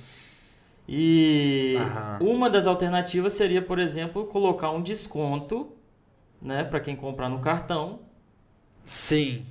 E 0.89 1.75
Aham. 1.77 2.19
uma 2.21 2.49
das 2.49 2.69
alternativas 2.69 3.33
seria, 3.33 3.61
por 3.61 3.81
exemplo, 3.81 4.27
colocar 4.27 4.71
um 4.71 4.81
desconto, 4.81 5.73
né, 6.41 6.63
para 6.63 6.79
quem 6.79 6.95
comprar 6.95 7.29
no 7.29 7.41
cartão. 7.41 7.99
Sim. 8.85 9.45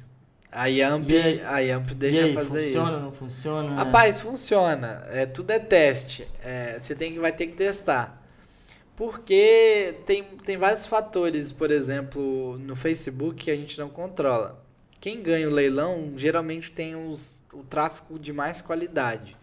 A 0.55 0.67
Yamp, 0.67 1.09
aí, 1.09 1.41
a 1.41 1.59
Yamp 1.59 1.89
deixa 1.91 2.25
aí, 2.25 2.33
fazer 2.33 2.63
funciona, 2.65 2.89
isso. 2.89 3.01
Funciona, 3.01 3.01
não 3.01 3.11
funciona? 3.11 3.75
Rapaz, 3.75 4.21
funciona. 4.21 5.07
É, 5.09 5.25
tudo 5.25 5.49
é 5.51 5.59
teste. 5.59 6.27
É, 6.43 6.77
você 6.77 6.93
tem 6.93 7.17
vai 7.17 7.31
ter 7.31 7.47
que 7.47 7.55
testar. 7.55 8.21
Porque 8.95 9.95
tem, 10.05 10.23
tem 10.45 10.55
vários 10.55 10.85
fatores, 10.85 11.51
por 11.51 11.71
exemplo, 11.71 12.57
no 12.59 12.75
Facebook 12.75 13.45
que 13.45 13.51
a 13.51 13.55
gente 13.55 13.79
não 13.79 13.89
controla. 13.89 14.63
Quem 15.01 15.21
ganha 15.23 15.49
o 15.49 15.51
leilão 15.51 16.13
geralmente 16.15 16.71
tem 16.71 16.95
os, 16.95 17.43
o 17.51 17.63
tráfego 17.63 18.19
de 18.19 18.31
mais 18.31 18.61
qualidade. 18.61 19.35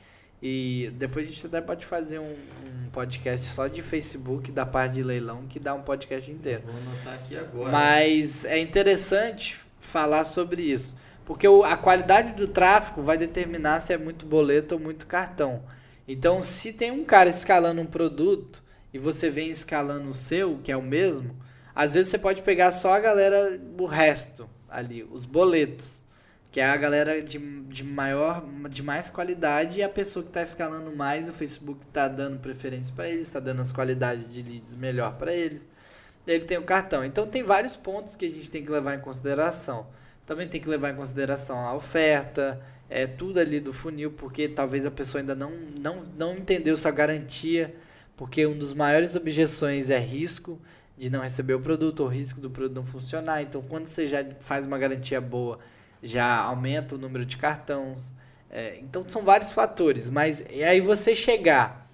E 0.43 0.90
depois 0.95 1.26
a 1.26 1.31
gente 1.31 1.47
até 1.47 1.61
pode 1.61 1.85
fazer 1.85 2.19
um, 2.19 2.33
um, 2.33 2.90
podcast 2.90 3.47
só 3.49 3.67
de 3.67 3.83
Facebook 3.83 4.50
da 4.52 4.64
parte 4.64 4.95
de 4.95 5.02
leilão 5.02 5.47
que 5.47 5.59
dá 5.59 5.75
um 5.75 5.83
podcast 5.83 6.31
inteiro. 6.31 6.62
Vou 6.64 6.76
anotar 6.76 7.14
aqui 7.14 7.37
agora. 7.37 7.71
Mas 7.71 8.45
é 8.47 8.59
interessante 8.59 9.61
falar 9.80 10.25
sobre 10.25 10.62
isso. 10.62 10.96
Porque 11.25 11.46
a 11.46 11.76
qualidade 11.76 12.34
do 12.34 12.49
tráfego 12.49 13.02
vai 13.02 13.16
determinar 13.16 13.80
se 13.80 13.92
é 13.92 13.99
muito 13.99 14.26
boleto 14.26 14.75
ou 14.75 14.80
muito 14.80 15.06
cartão. 15.06 15.62
Então, 16.06 16.42
se 16.42 16.72
tem 16.72 16.90
um 16.90 17.04
cara 17.04 17.28
escalando 17.28 17.80
um 17.80 17.87
produto 17.87 18.62
e 18.92 18.99
você 18.99 19.30
vem 19.30 19.49
escalando 19.49 20.10
o 20.10 20.14
seu, 20.14 20.58
que 20.58 20.72
é 20.72 20.76
o 20.76 20.82
mesmo, 20.82 21.37
às 21.75 21.94
vezes 21.94 22.10
você 22.10 22.18
pode 22.18 22.42
pegar 22.42 22.72
só 22.72 22.94
a 22.94 23.00
galera, 23.00 23.60
o 23.78 23.87
resto 23.87 24.49
ali, 24.68 25.04
os 25.04 25.25
boletos, 25.25 26.04
que 26.50 26.60
é 26.60 26.64
a 26.64 26.76
galera 26.76 27.22
de, 27.22 27.38
de 27.38 27.84
maior, 27.84 28.44
de 28.68 28.82
mais 28.82 29.08
qualidade 29.08 29.78
e 29.78 29.82
a 29.82 29.88
pessoa 29.88 30.22
que 30.22 30.30
está 30.30 30.42
escalando 30.42 30.94
mais, 30.94 31.28
o 31.28 31.32
Facebook 31.32 31.87
está 31.87 32.08
dando 32.08 32.40
preferência 32.40 32.92
para 32.94 33.08
eles, 33.08 33.28
está 33.28 33.38
dando 33.38 33.62
as 33.62 33.70
qualidades 33.70 34.28
de 34.28 34.42
leads 34.42 34.75
melhor 34.75 35.16
para 35.16 35.32
eles. 35.32 35.66
Ele 36.27 36.45
tem 36.45 36.59
o 36.59 36.62
cartão. 36.62 37.05
Então 37.05 37.27
tem 37.27 37.43
vários 37.43 37.77
pontos 37.77 38.17
que 38.17 38.27
a 38.27 38.29
gente 38.29 38.50
tem 38.50 38.65
que 38.65 38.71
levar 38.71 38.95
em 38.95 39.00
consideração. 39.00 39.87
Também 40.27 40.47
tem 40.47 40.61
que 40.61 40.69
levar 40.69 40.91
em 40.91 40.97
consideração 40.97 41.59
a 41.59 41.75
oferta, 41.75 42.61
é 42.89 43.07
tudo 43.07 43.41
ali 43.41 43.61
do 43.61 43.73
funil, 43.73 44.12
porque 44.12 44.49
talvez 44.49 44.87
a 44.87 44.91
pessoa 44.91 45.21
ainda 45.21 45.35
não, 45.35 45.50
não, 45.50 46.05
não 46.17 46.37
entendeu 46.37 46.77
sua 46.77 46.91
garantia 46.91 47.75
porque 48.21 48.47
um 48.47 48.55
dos 48.55 48.75
maiores 48.75 49.17
objeções 49.17 49.89
é 49.89 49.99
risco 49.99 50.61
de 50.95 51.09
não 51.09 51.21
receber 51.21 51.55
o 51.55 51.61
produto 51.61 52.00
ou 52.00 52.07
risco 52.07 52.39
do 52.39 52.50
produto 52.50 52.77
não 52.77 52.85
funcionar. 52.85 53.41
Então, 53.41 53.62
quando 53.62 53.87
você 53.87 54.07
já 54.07 54.23
faz 54.41 54.67
uma 54.67 54.77
garantia 54.77 55.19
boa, 55.23 55.59
já 56.03 56.37
aumenta 56.37 56.97
o 56.97 56.99
número 56.99 57.25
de 57.25 57.39
cartões. 57.39 58.12
É, 58.50 58.79
então, 58.83 59.09
são 59.09 59.23
vários 59.23 59.53
fatores. 59.53 60.11
Mas 60.11 60.45
e 60.50 60.62
aí 60.62 60.81
você 60.81 61.15
chegar 61.15 61.89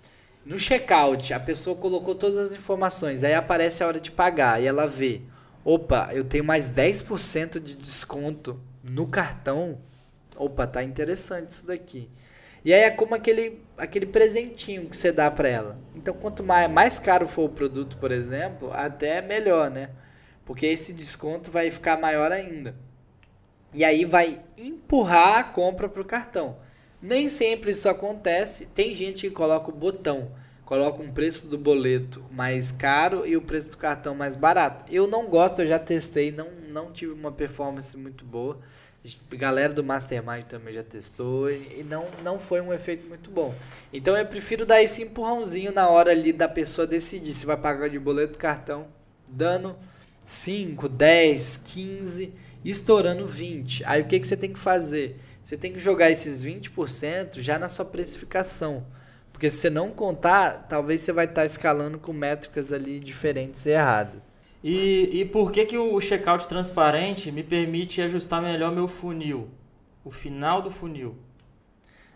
no 0.47 0.57
checkout, 0.57 1.35
a 1.35 1.41
pessoa 1.41 1.75
colocou 1.75 2.15
todas 2.15 2.39
as 2.39 2.53
informações, 2.53 3.25
aí 3.25 3.35
aparece 3.35 3.83
a 3.83 3.89
hora 3.89 3.99
de 3.99 4.13
pagar 4.13 4.63
e 4.63 4.67
ela 4.67 4.87
vê, 4.87 5.23
opa, 5.65 6.11
eu 6.13 6.23
tenho 6.23 6.45
mais 6.45 6.71
10% 6.71 7.59
de 7.59 7.75
desconto 7.75 8.61
no 8.85 9.09
cartão. 9.09 9.81
Opa, 10.37 10.65
tá 10.65 10.85
interessante 10.85 11.49
isso 11.49 11.67
daqui. 11.67 12.09
E 12.65 12.73
aí 12.73 12.83
é 12.83 12.91
como 12.91 13.17
aquele, 13.17 13.61
aquele 13.77 14.07
presentinho 14.07 14.89
que 14.89 14.97
você 14.97 15.11
dá 15.11 15.29
para 15.33 15.49
ela. 15.49 15.79
Então, 15.97 16.15
quanto 16.15 16.45
mais, 16.45 16.71
mais 16.71 16.99
caro 17.01 17.27
for 17.27 17.47
o 17.47 17.49
produto, 17.49 17.97
por 17.97 18.13
exemplo, 18.13 18.73
até 18.73 19.17
é 19.17 19.23
melhor, 19.23 19.69
né? 19.69 19.91
Porque 20.45 20.67
esse 20.67 20.93
desconto 20.93 21.51
vai 21.51 21.73
ficar 21.73 22.01
maior 22.01 22.31
ainda. 22.31 22.73
E 23.75 23.85
aí 23.85 24.05
vai 24.05 24.41
empurrar 24.57 25.39
a 25.39 25.45
compra 25.45 25.89
para 25.89 26.03
o 26.03 26.05
cartão. 26.05 26.57
Nem 27.01 27.29
sempre 27.29 27.71
isso 27.71 27.89
acontece. 27.89 28.67
Tem 28.67 28.95
gente 28.95 29.29
que 29.29 29.35
coloca 29.35 29.71
o 29.71 29.75
botão, 29.75 30.31
coloca 30.65 31.03
um 31.03 31.13
preço 31.13 31.47
do 31.47 31.59
boleto 31.59 32.25
mais 32.31 32.73
caro 32.73 33.27
e 33.27 33.37
o 33.37 33.43
preço 33.43 33.73
do 33.73 33.77
cartão 33.77 34.15
mais 34.15 34.35
barato. 34.35 34.85
Eu 34.91 35.07
não 35.07 35.27
gosto, 35.29 35.63
eu 35.63 35.67
já 35.67 35.79
testei, 35.79 36.33
não, 36.33 36.49
não 36.69 36.91
tive 36.91 37.13
uma 37.13 37.31
performance 37.31 37.97
muito 37.97 38.25
boa. 38.25 38.59
A 39.31 39.37
galera 39.37 39.73
do 39.73 39.85
Mastermind 39.85 40.47
também 40.47 40.75
já 40.75 40.83
testou 40.83 41.49
e 41.49 41.85
não, 41.89 42.05
não 42.25 42.41
foi 42.41 42.61
um 42.61 42.73
efeito 42.73 43.07
muito 43.07 43.31
bom. 43.31 43.55
Então 43.93 44.17
eu 44.17 44.27
prefiro 44.27 44.67
dar 44.67 44.83
esse 44.83 45.03
empurrãozinho 45.03 45.73
na 45.73 45.89
hora 45.89 46.11
ali 46.11 46.33
da 46.33 46.49
pessoa 46.49 46.87
decidir 46.87 47.33
se 47.33 47.47
vai 47.47 47.57
pagar 47.57 47.89
de 47.89 48.01
boleto 48.01 48.37
cartão, 48.37 48.89
dando 49.31 49.77
5, 50.25 50.89
10, 50.89 51.57
15, 51.59 52.33
estourando 52.65 53.25
20. 53.25 53.85
Aí 53.85 54.03
o 54.03 54.07
que, 54.07 54.19
que 54.19 54.27
você 54.27 54.37
tem 54.37 54.53
que 54.53 54.59
fazer? 54.59 55.21
Você 55.47 55.57
tem 55.57 55.73
que 55.73 55.79
jogar 55.79 56.11
esses 56.11 56.43
20% 56.43 57.39
já 57.41 57.57
na 57.57 57.69
sua 57.69 57.85
precificação. 57.85 58.85
Porque 59.33 59.49
se 59.49 59.59
você 59.59 59.71
não 59.71 59.93
contar, 59.93 60.67
talvez 60.69 61.03
você 61.03 61.13
vai 61.13 61.27
estar 61.27 61.45
escalando 61.45 62.01
com 62.01 62.13
métricas 62.13 62.73
ali 62.73 62.99
diferentes 62.99 63.65
e 63.65 63.71
erradas. 63.71 64.25
E, 64.61 65.21
e 65.21 65.25
por 65.25 65.53
que, 65.53 65.65
que 65.65 65.79
o 65.79 66.01
checkout 66.01 66.49
transparente 66.49 67.31
me 67.31 67.45
permite 67.45 68.03
ajustar 68.03 68.43
melhor 68.43 68.73
meu 68.73 68.89
funil? 68.89 69.49
O 70.05 70.11
final 70.11 70.61
do 70.61 70.69
funil. 70.69 71.17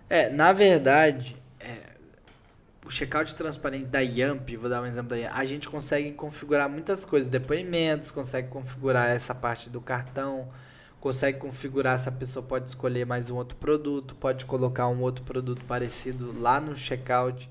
É, 0.09 0.29
na 0.29 0.53
verdade, 0.53 1.37
é, 1.61 1.77
o 2.85 2.91
checkout 2.91 3.37
transparente 3.37 3.87
da 3.87 4.01
Yamp, 4.01 4.51
vou 4.57 4.69
dar 4.69 4.83
um 4.83 4.87
exemplo 4.87 5.11
da 5.11 5.17
Yamp, 5.17 5.33
a 5.37 5.45
gente 5.45 5.69
consegue 5.69 6.11
configurar 6.11 6.69
muitas 6.69 7.05
coisas, 7.05 7.29
depoimentos, 7.29 8.11
consegue 8.11 8.49
configurar 8.49 9.09
essa 9.09 9.37
parte 9.37 9.71
do 9.71 9.81
cartão, 9.81 10.49
consegue 11.01 11.39
configurar 11.39 11.99
se 11.99 12.09
a 12.09 12.13
pessoa 12.13 12.45
pode 12.45 12.69
escolher 12.69 13.07
mais 13.07 13.31
um 13.31 13.37
outro 13.37 13.57
produto, 13.57 14.15
pode 14.15 14.45
colocar 14.45 14.87
um 14.89 15.01
outro 15.01 15.25
produto 15.25 15.65
parecido 15.65 16.39
lá 16.39 16.61
no 16.61 16.77
checkout. 16.77 17.49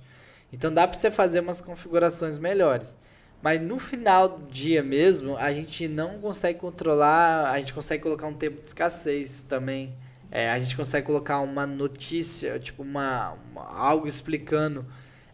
Então 0.53 0.71
dá 0.71 0.87
para 0.87 0.97
você 0.97 1.09
fazer 1.09 1.39
umas 1.39 1.59
configurações 1.59 2.37
melhores. 2.37 2.95
Mas 3.41 3.61
no 3.61 3.79
final 3.79 4.29
do 4.29 4.51
dia 4.51 4.83
mesmo, 4.83 5.37
a 5.37 5.51
gente 5.51 5.87
não 5.87 6.19
consegue 6.19 6.59
controlar, 6.59 7.49
a 7.51 7.59
gente 7.59 7.73
consegue 7.73 8.03
colocar 8.03 8.27
um 8.27 8.33
tempo 8.33 8.61
de 8.61 8.67
escassez 8.67 9.41
também. 9.41 9.95
É, 10.29 10.51
a 10.51 10.59
gente 10.59 10.75
consegue 10.75 11.07
colocar 11.07 11.39
uma 11.39 11.65
notícia, 11.65 12.59
tipo 12.59 12.83
uma, 12.83 13.35
uma 13.51 13.63
algo 13.63 14.05
explicando 14.05 14.85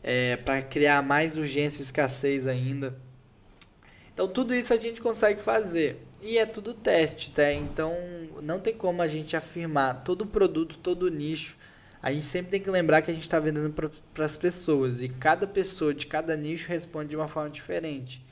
é, 0.01 0.37
para 0.37 0.61
criar 0.61 1.01
mais 1.01 1.35
urgência 1.35 1.81
e 1.81 1.83
escassez 1.83 2.47
ainda. 2.47 2.95
Então 4.15 4.29
tudo 4.29 4.55
isso 4.55 4.73
a 4.73 4.77
gente 4.77 5.01
consegue 5.01 5.41
fazer. 5.41 6.01
e 6.23 6.37
é 6.37 6.45
tudo 6.45 6.73
teste, 6.73 7.31
tá? 7.31 7.51
Então 7.51 7.93
não 8.41 8.59
tem 8.61 8.73
como 8.73 9.01
a 9.01 9.07
gente 9.07 9.35
afirmar 9.35 10.03
todo 10.05 10.25
produto, 10.25 10.77
todo 10.77 11.11
nicho. 11.11 11.57
A 12.01 12.11
gente 12.13 12.23
sempre 12.23 12.51
tem 12.51 12.61
que 12.61 12.69
lembrar 12.69 13.01
que 13.01 13.11
a 13.11 13.13
gente 13.13 13.23
está 13.23 13.39
vendendo 13.39 13.73
para 14.13 14.25
as 14.25 14.37
pessoas 14.37 15.01
e 15.01 15.09
cada 15.09 15.45
pessoa 15.45 15.93
de 15.93 16.07
cada 16.07 16.35
nicho 16.37 16.69
responde 16.69 17.09
de 17.09 17.15
uma 17.17 17.27
forma 17.27 17.49
diferente. 17.49 18.25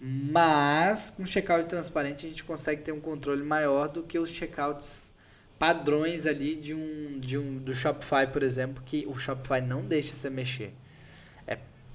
Mas 0.00 1.10
com 1.10 1.26
checkout 1.26 1.68
transparente 1.68 2.24
a 2.24 2.28
gente 2.30 2.42
consegue 2.42 2.82
ter 2.82 2.92
um 2.92 3.00
controle 3.00 3.42
maior 3.42 3.88
do 3.88 4.02
que 4.02 4.18
os 4.18 4.30
checkouts 4.30 5.14
padrões 5.58 6.26
ali 6.26 6.54
de 6.56 6.72
um, 6.74 7.18
de 7.18 7.36
um 7.36 7.58
do 7.58 7.74
Shopify, 7.74 8.26
por 8.32 8.42
exemplo, 8.42 8.82
que 8.84 9.06
o 9.06 9.18
Shopify 9.18 9.60
não 9.60 9.82
deixa 9.82 10.14
você 10.14 10.30
mexer. 10.30 10.72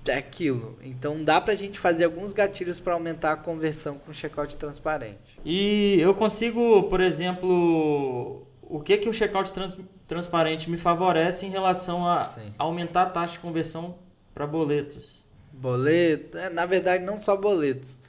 É, 0.08 0.18
aquilo. 0.18 0.78
Então 0.82 1.24
dá 1.24 1.40
pra 1.40 1.54
gente 1.54 1.80
fazer 1.80 2.06
alguns 2.06 2.34
gatilhos 2.34 2.80
para 2.80 2.94
aumentar 2.94 3.34
a 3.34 3.36
conversão 3.36 3.98
com 3.98 4.12
checkout 4.12 4.58
transparente. 4.58 5.40
E 5.46 5.98
eu 6.00 6.14
consigo, 6.14 6.84
por 6.84 7.02
exemplo, 7.02 8.46
o 8.62 8.80
que 8.80 8.98
que 8.98 9.10
o 9.10 9.14
checkout 9.14 9.54
trans, 9.54 9.78
transparente 10.08 10.70
me 10.70 10.78
favorece 10.78 11.46
em 11.46 11.50
relação 11.50 12.08
a 12.08 12.18
Sim. 12.20 12.54
aumentar 12.58 13.04
a 13.04 13.06
taxa 13.06 13.34
de 13.34 13.40
conversão 13.40 13.98
para 14.34 14.48
boletos? 14.48 15.26
Boleto, 15.52 16.38
é, 16.38 16.50
na 16.50 16.66
verdade 16.66 17.04
não 17.04 17.18
só 17.18 17.36
boletos, 17.36 18.00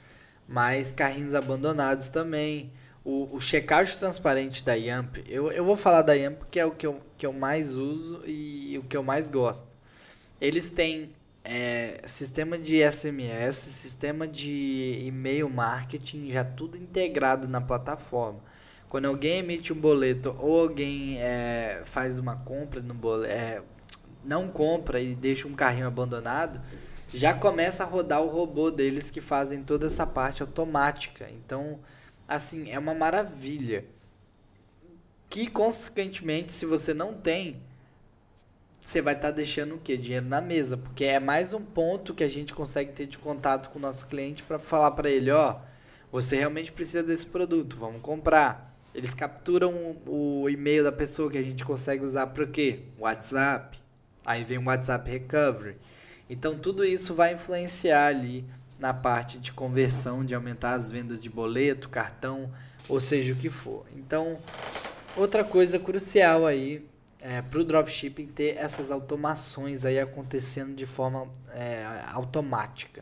mas 0.47 0.91
carrinhos 0.91 1.35
abandonados 1.35 2.09
também. 2.09 2.71
O, 3.05 3.35
o 3.35 3.39
checkout 3.41 3.97
transparente 3.97 4.63
da 4.63 4.73
Yamp, 4.73 5.17
eu, 5.27 5.51
eu 5.51 5.65
vou 5.65 5.75
falar 5.75 6.01
da 6.01 6.13
Yamp 6.13 6.37
porque 6.37 6.57
é 6.57 6.65
o 6.65 6.71
que 6.71 6.87
eu, 6.87 7.01
que 7.17 7.25
eu 7.25 7.33
mais 7.33 7.75
uso 7.75 8.23
e 8.25 8.77
o 8.77 8.83
que 8.83 8.95
eu 8.95 9.03
mais 9.03 9.29
gosto. 9.29 9.67
Eles 10.39 10.69
têm 10.69 11.11
é, 11.43 12.01
sistema 12.05 12.57
de 12.57 12.79
SMS, 12.89 13.55
sistema 13.55 14.27
de 14.27 15.03
e-mail 15.05 15.49
marketing, 15.49 16.31
já 16.31 16.43
tudo 16.43 16.77
integrado 16.77 17.47
na 17.47 17.59
plataforma. 17.59 18.39
Quando 18.87 19.05
alguém 19.05 19.39
emite 19.39 19.73
um 19.73 19.75
boleto 19.75 20.35
ou 20.39 20.61
alguém 20.61 21.17
é, 21.19 21.81
faz 21.83 22.17
uma 22.17 22.35
compra 22.37 22.79
no 22.79 22.93
boleto, 22.93 23.33
é, 23.33 23.61
não 24.23 24.47
compra 24.47 25.01
e 25.01 25.15
deixa 25.15 25.47
um 25.47 25.53
carrinho 25.53 25.87
abandonado, 25.87 26.61
já 27.13 27.33
começa 27.33 27.83
a 27.83 27.87
rodar 27.87 28.21
o 28.21 28.29
robô 28.29 28.71
deles 28.71 29.11
que 29.11 29.19
fazem 29.19 29.63
toda 29.63 29.87
essa 29.87 30.05
parte 30.05 30.41
automática. 30.41 31.29
Então, 31.29 31.79
assim, 32.27 32.71
é 32.71 32.79
uma 32.79 32.93
maravilha. 32.93 33.85
Que, 35.29 35.47
consequentemente, 35.47 36.53
se 36.53 36.65
você 36.65 36.93
não 36.93 37.13
tem, 37.13 37.61
você 38.83 39.01
vai 39.01 39.13
estar 39.13 39.29
tá 39.29 39.35
deixando 39.35 39.75
o 39.75 39.79
quê? 39.79 39.95
Dinheiro 39.95 40.25
na 40.25 40.41
mesa. 40.41 40.75
Porque 40.75 41.05
é 41.05 41.19
mais 41.19 41.53
um 41.53 41.61
ponto 41.61 42.13
que 42.13 42.23
a 42.23 42.27
gente 42.27 42.53
consegue 42.53 42.91
ter 42.91 43.05
de 43.05 43.17
contato 43.17 43.69
com 43.69 43.79
o 43.79 43.81
nosso 43.81 44.05
cliente 44.07 44.43
para 44.43 44.59
falar 44.59 44.91
para 44.91 45.09
ele, 45.09 45.31
ó, 45.31 45.57
você 46.11 46.35
realmente 46.35 46.71
precisa 46.71 47.01
desse 47.01 47.25
produto, 47.25 47.77
vamos 47.77 48.01
comprar. 48.01 48.71
Eles 48.93 49.13
capturam 49.13 49.95
o 50.05 50.49
e-mail 50.49 50.83
da 50.83 50.91
pessoa 50.91 51.31
que 51.31 51.37
a 51.37 51.41
gente 51.41 51.63
consegue 51.63 52.03
usar 52.03 52.27
para 52.27 52.43
o 52.43 52.47
quê? 52.47 52.81
WhatsApp. 52.99 53.79
Aí 54.25 54.43
vem 54.43 54.57
o 54.57 54.65
WhatsApp 54.65 55.09
Recovery. 55.09 55.77
Então 56.29 56.57
tudo 56.57 56.83
isso 56.83 57.15
vai 57.15 57.33
influenciar 57.33 58.07
ali 58.07 58.45
na 58.77 58.93
parte 58.93 59.39
de 59.39 59.53
conversão, 59.53 60.25
de 60.25 60.35
aumentar 60.35 60.73
as 60.73 60.89
vendas 60.89 61.23
de 61.23 61.29
boleto, 61.29 61.87
cartão, 61.87 62.51
ou 62.89 62.99
seja 62.99 63.31
o 63.31 63.35
que 63.35 63.49
for. 63.49 63.85
Então, 63.95 64.37
outra 65.15 65.43
coisa 65.43 65.79
crucial 65.79 66.45
aí 66.45 66.85
é, 67.23 67.41
para 67.41 67.59
o 67.59 67.63
dropshipping 67.63 68.27
ter 68.27 68.57
essas 68.57 68.91
automações 68.91 69.85
aí 69.85 69.97
acontecendo 69.97 70.75
de 70.75 70.85
forma 70.85 71.27
é, 71.53 71.85
automática. 72.11 73.01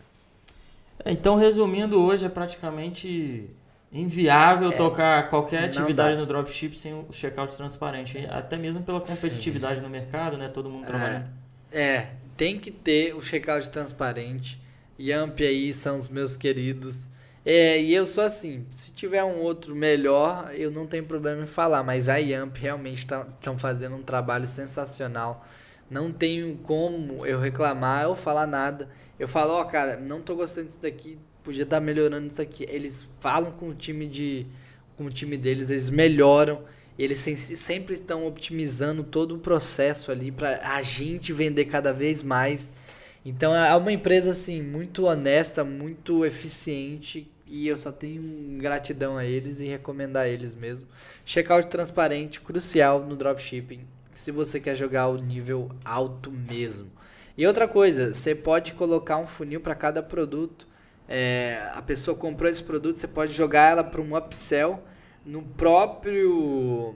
Então, 1.04 1.36
resumindo, 1.36 2.00
hoje 2.00 2.26
é 2.26 2.30
praticamente 2.30 3.50
inviável 3.92 4.72
é, 4.72 4.76
tocar 4.76 5.28
qualquer 5.28 5.64
atividade 5.64 6.18
no 6.18 6.28
dropship 6.28 6.78
sem 6.78 6.94
o 6.94 7.08
checkout 7.12 7.58
transparente, 7.58 8.20
até 8.30 8.58
mesmo 8.58 8.84
pela 8.84 9.02
competitividade 9.02 9.78
Sim. 9.80 9.86
no 9.86 9.90
mercado, 9.90 10.38
né? 10.38 10.48
Todo 10.48 10.70
mundo 10.70 10.86
trabalhando. 10.86 11.26
É, 11.72 11.82
é, 11.82 12.12
tem 12.38 12.60
que 12.60 12.70
ter 12.70 13.16
o 13.16 13.22
checkout 13.22 13.72
transparente. 13.72 14.62
Yamp 15.00 15.40
aí 15.42 15.74
são 15.74 15.98
os 15.98 16.08
meus 16.08 16.38
queridos. 16.38 17.10
É, 17.44 17.82
e 17.82 17.94
eu 17.94 18.06
sou 18.06 18.24
assim, 18.24 18.68
se 18.70 18.92
tiver 18.92 19.24
um 19.24 19.40
outro 19.40 19.76
melhor, 19.76 20.52
eu 20.54 20.70
não 20.70 20.86
tenho 20.86 21.04
problema 21.06 21.44
em 21.44 21.48
falar, 21.48 21.82
mas 21.82 22.08
a 22.08 22.18
Yamp 22.18 22.56
realmente 22.58 23.00
estão 23.00 23.26
tá, 23.42 23.58
fazendo 23.58 23.96
um 23.96 24.04
trabalho 24.04 24.46
sensacional. 24.46 25.46
Não 25.90 26.12
tenho 26.12 26.56
como 26.58 27.26
eu 27.26 27.40
reclamar 27.40 28.08
ou 28.08 28.16
falar 28.16 28.46
nada. 28.46 28.90
Eu 29.20 29.28
falo, 29.28 29.54
ó, 29.54 29.62
oh, 29.62 29.66
cara, 29.66 29.98
não 29.98 30.22
tô 30.22 30.36
gostando 30.36 30.68
disso 30.68 30.82
daqui, 30.82 31.18
podia 31.44 31.64
estar 31.64 31.78
tá 31.78 31.82
melhorando 31.82 32.28
isso 32.28 32.42
aqui. 32.42 32.66
Eles 32.70 33.08
falam 33.20 33.52
com 33.52 33.70
o 33.70 33.74
time 33.74 34.08
de 34.08 34.46
com 34.96 35.06
o 35.06 35.10
time 35.10 35.36
deles, 35.36 35.70
eles 35.70 35.90
melhoram. 35.90 36.62
Eles 36.98 37.20
sempre 37.20 37.96
estão 37.96 38.28
optimizando 38.28 39.04
todo 39.04 39.36
o 39.36 39.40
processo 39.40 40.12
ali 40.12 40.32
para 40.32 40.60
a 40.76 40.82
gente 40.84 41.34
vender 41.34 41.66
cada 41.66 41.92
vez 41.92 42.22
mais. 42.22 42.72
Então 43.24 43.56
é 43.56 43.76
uma 43.76 43.92
empresa 43.92 44.32
assim 44.32 44.62
muito 44.62 45.06
honesta, 45.06 45.64
muito 45.64 46.26
eficiente 46.26 47.32
e 47.46 47.68
eu 47.68 47.78
só 47.78 47.92
tenho 47.92 48.58
gratidão 48.58 49.18
a 49.18 49.26
eles 49.26 49.60
e 49.60 49.68
recomendar 49.68 50.28
eles 50.28 50.56
mesmo. 50.56 50.88
Checkout 51.24 51.68
transparente, 51.68 52.42
crucial 52.42 53.02
no 53.02 53.16
dropshipping, 53.16 53.82
se 54.14 54.32
você 54.32 54.60
quer 54.60 54.76
jogar 54.76 55.08
o 55.10 55.18
nível 55.18 55.70
alto 55.86 56.32
mesmo. 56.32 56.90
E 57.38 57.46
outra 57.46 57.68
coisa, 57.68 58.14
você 58.14 58.34
pode 58.34 58.74
colocar 58.74 59.18
um 59.18 59.28
funil 59.28 59.62
para 59.62 59.76
cada 59.76 60.02
produto. 60.02 60.68
É, 61.08 61.70
a 61.74 61.82
pessoa 61.82 62.18
comprou 62.18 62.50
esse 62.50 62.64
produto, 62.64 62.98
você 62.98 63.08
pode 63.08 63.34
jogar 63.34 63.72
ela 63.72 63.84
para 63.84 64.02
um 64.02 64.16
upsell 64.18 64.82
no 65.26 65.44
próprio 65.44 66.96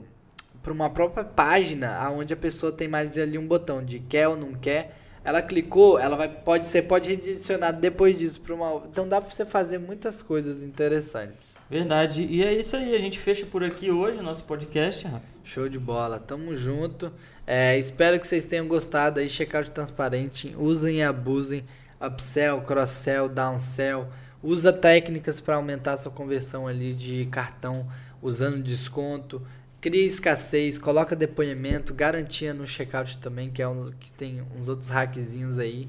para 0.62 0.72
uma 0.72 0.90
própria 0.90 1.22
página, 1.22 1.96
aonde 1.96 2.34
a 2.34 2.36
pessoa 2.36 2.72
tem 2.72 2.88
mais 2.88 3.16
ali 3.16 3.38
um 3.38 3.46
botão 3.46 3.84
de 3.84 4.00
quer 4.00 4.26
ou 4.26 4.36
não 4.36 4.52
quer 4.52 4.96
ela 5.26 5.42
clicou, 5.42 5.98
ela 5.98 6.16
vai 6.16 6.28
pode 6.28 6.68
ser 6.68 6.82
pode 6.82 7.08
redirecionar 7.08 7.72
depois 7.72 8.16
disso 8.16 8.40
para 8.40 8.54
uma, 8.54 8.82
então 8.90 9.08
dá 9.08 9.20
para 9.20 9.28
você 9.28 9.44
fazer 9.44 9.78
muitas 9.78 10.22
coisas 10.22 10.62
interessantes. 10.62 11.56
Verdade. 11.68 12.24
E 12.24 12.44
é 12.44 12.54
isso 12.54 12.76
aí, 12.76 12.94
a 12.94 12.98
gente 13.00 13.18
fecha 13.18 13.44
por 13.44 13.64
aqui 13.64 13.90
hoje 13.90 14.18
o 14.18 14.22
nosso 14.22 14.44
podcast, 14.44 15.06
Show 15.42 15.68
de 15.68 15.78
bola. 15.78 16.20
Tamo 16.20 16.54
junto. 16.54 17.12
É, 17.44 17.76
espero 17.76 18.18
que 18.20 18.26
vocês 18.26 18.44
tenham 18.44 18.68
gostado 18.68 19.18
aí, 19.18 19.28
checkout 19.28 19.70
transparente, 19.72 20.54
usem 20.56 20.98
e 20.98 21.02
abusem 21.02 21.64
upsell, 22.00 22.60
cross-sell, 22.62 23.28
downsell. 23.28 24.08
Usa 24.42 24.72
técnicas 24.72 25.40
para 25.40 25.56
aumentar 25.56 25.96
sua 25.96 26.12
conversão 26.12 26.68
ali 26.68 26.94
de 26.94 27.26
cartão 27.26 27.86
usando 28.22 28.62
desconto 28.62 29.42
cria 29.80 30.04
escassez, 30.04 30.78
coloca 30.78 31.14
depoimento, 31.14 31.94
garantia 31.94 32.52
no 32.52 32.66
checkout 32.66 33.18
também, 33.18 33.50
que 33.50 33.62
é 33.62 33.68
um 33.68 33.92
que 33.98 34.12
tem 34.12 34.42
uns 34.56 34.68
outros 34.68 34.88
hackzinhos 34.88 35.58
aí. 35.58 35.88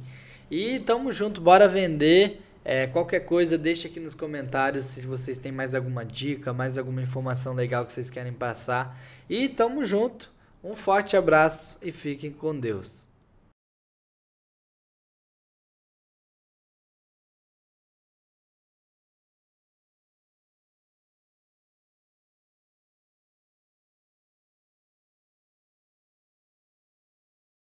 E 0.50 0.80
tamo 0.80 1.12
junto, 1.12 1.42
bora 1.42 1.68
vender. 1.68 2.42
É, 2.64 2.86
qualquer 2.86 3.22
coisa, 3.22 3.58
deixa 3.58 3.88
aqui 3.88 4.00
nos 4.00 4.14
comentários 4.14 4.84
se 4.86 5.06
vocês 5.06 5.38
têm 5.38 5.54
mais 5.54 5.74
alguma 5.74 6.04
dica, 6.04 6.52
mais 6.52 6.78
alguma 6.78 7.02
informação 7.02 7.54
legal 7.54 7.86
que 7.86 7.94
vocês 7.94 8.10
querem 8.10 8.34
passar. 8.34 9.00
E 9.30 9.48
tamo 9.48 9.86
junto. 9.86 10.30
Um 10.64 10.76
forte 10.76 11.16
abraço 11.16 11.78
e 11.82 11.92
fiquem 11.92 12.32
com 12.32 12.58
Deus. 12.60 13.07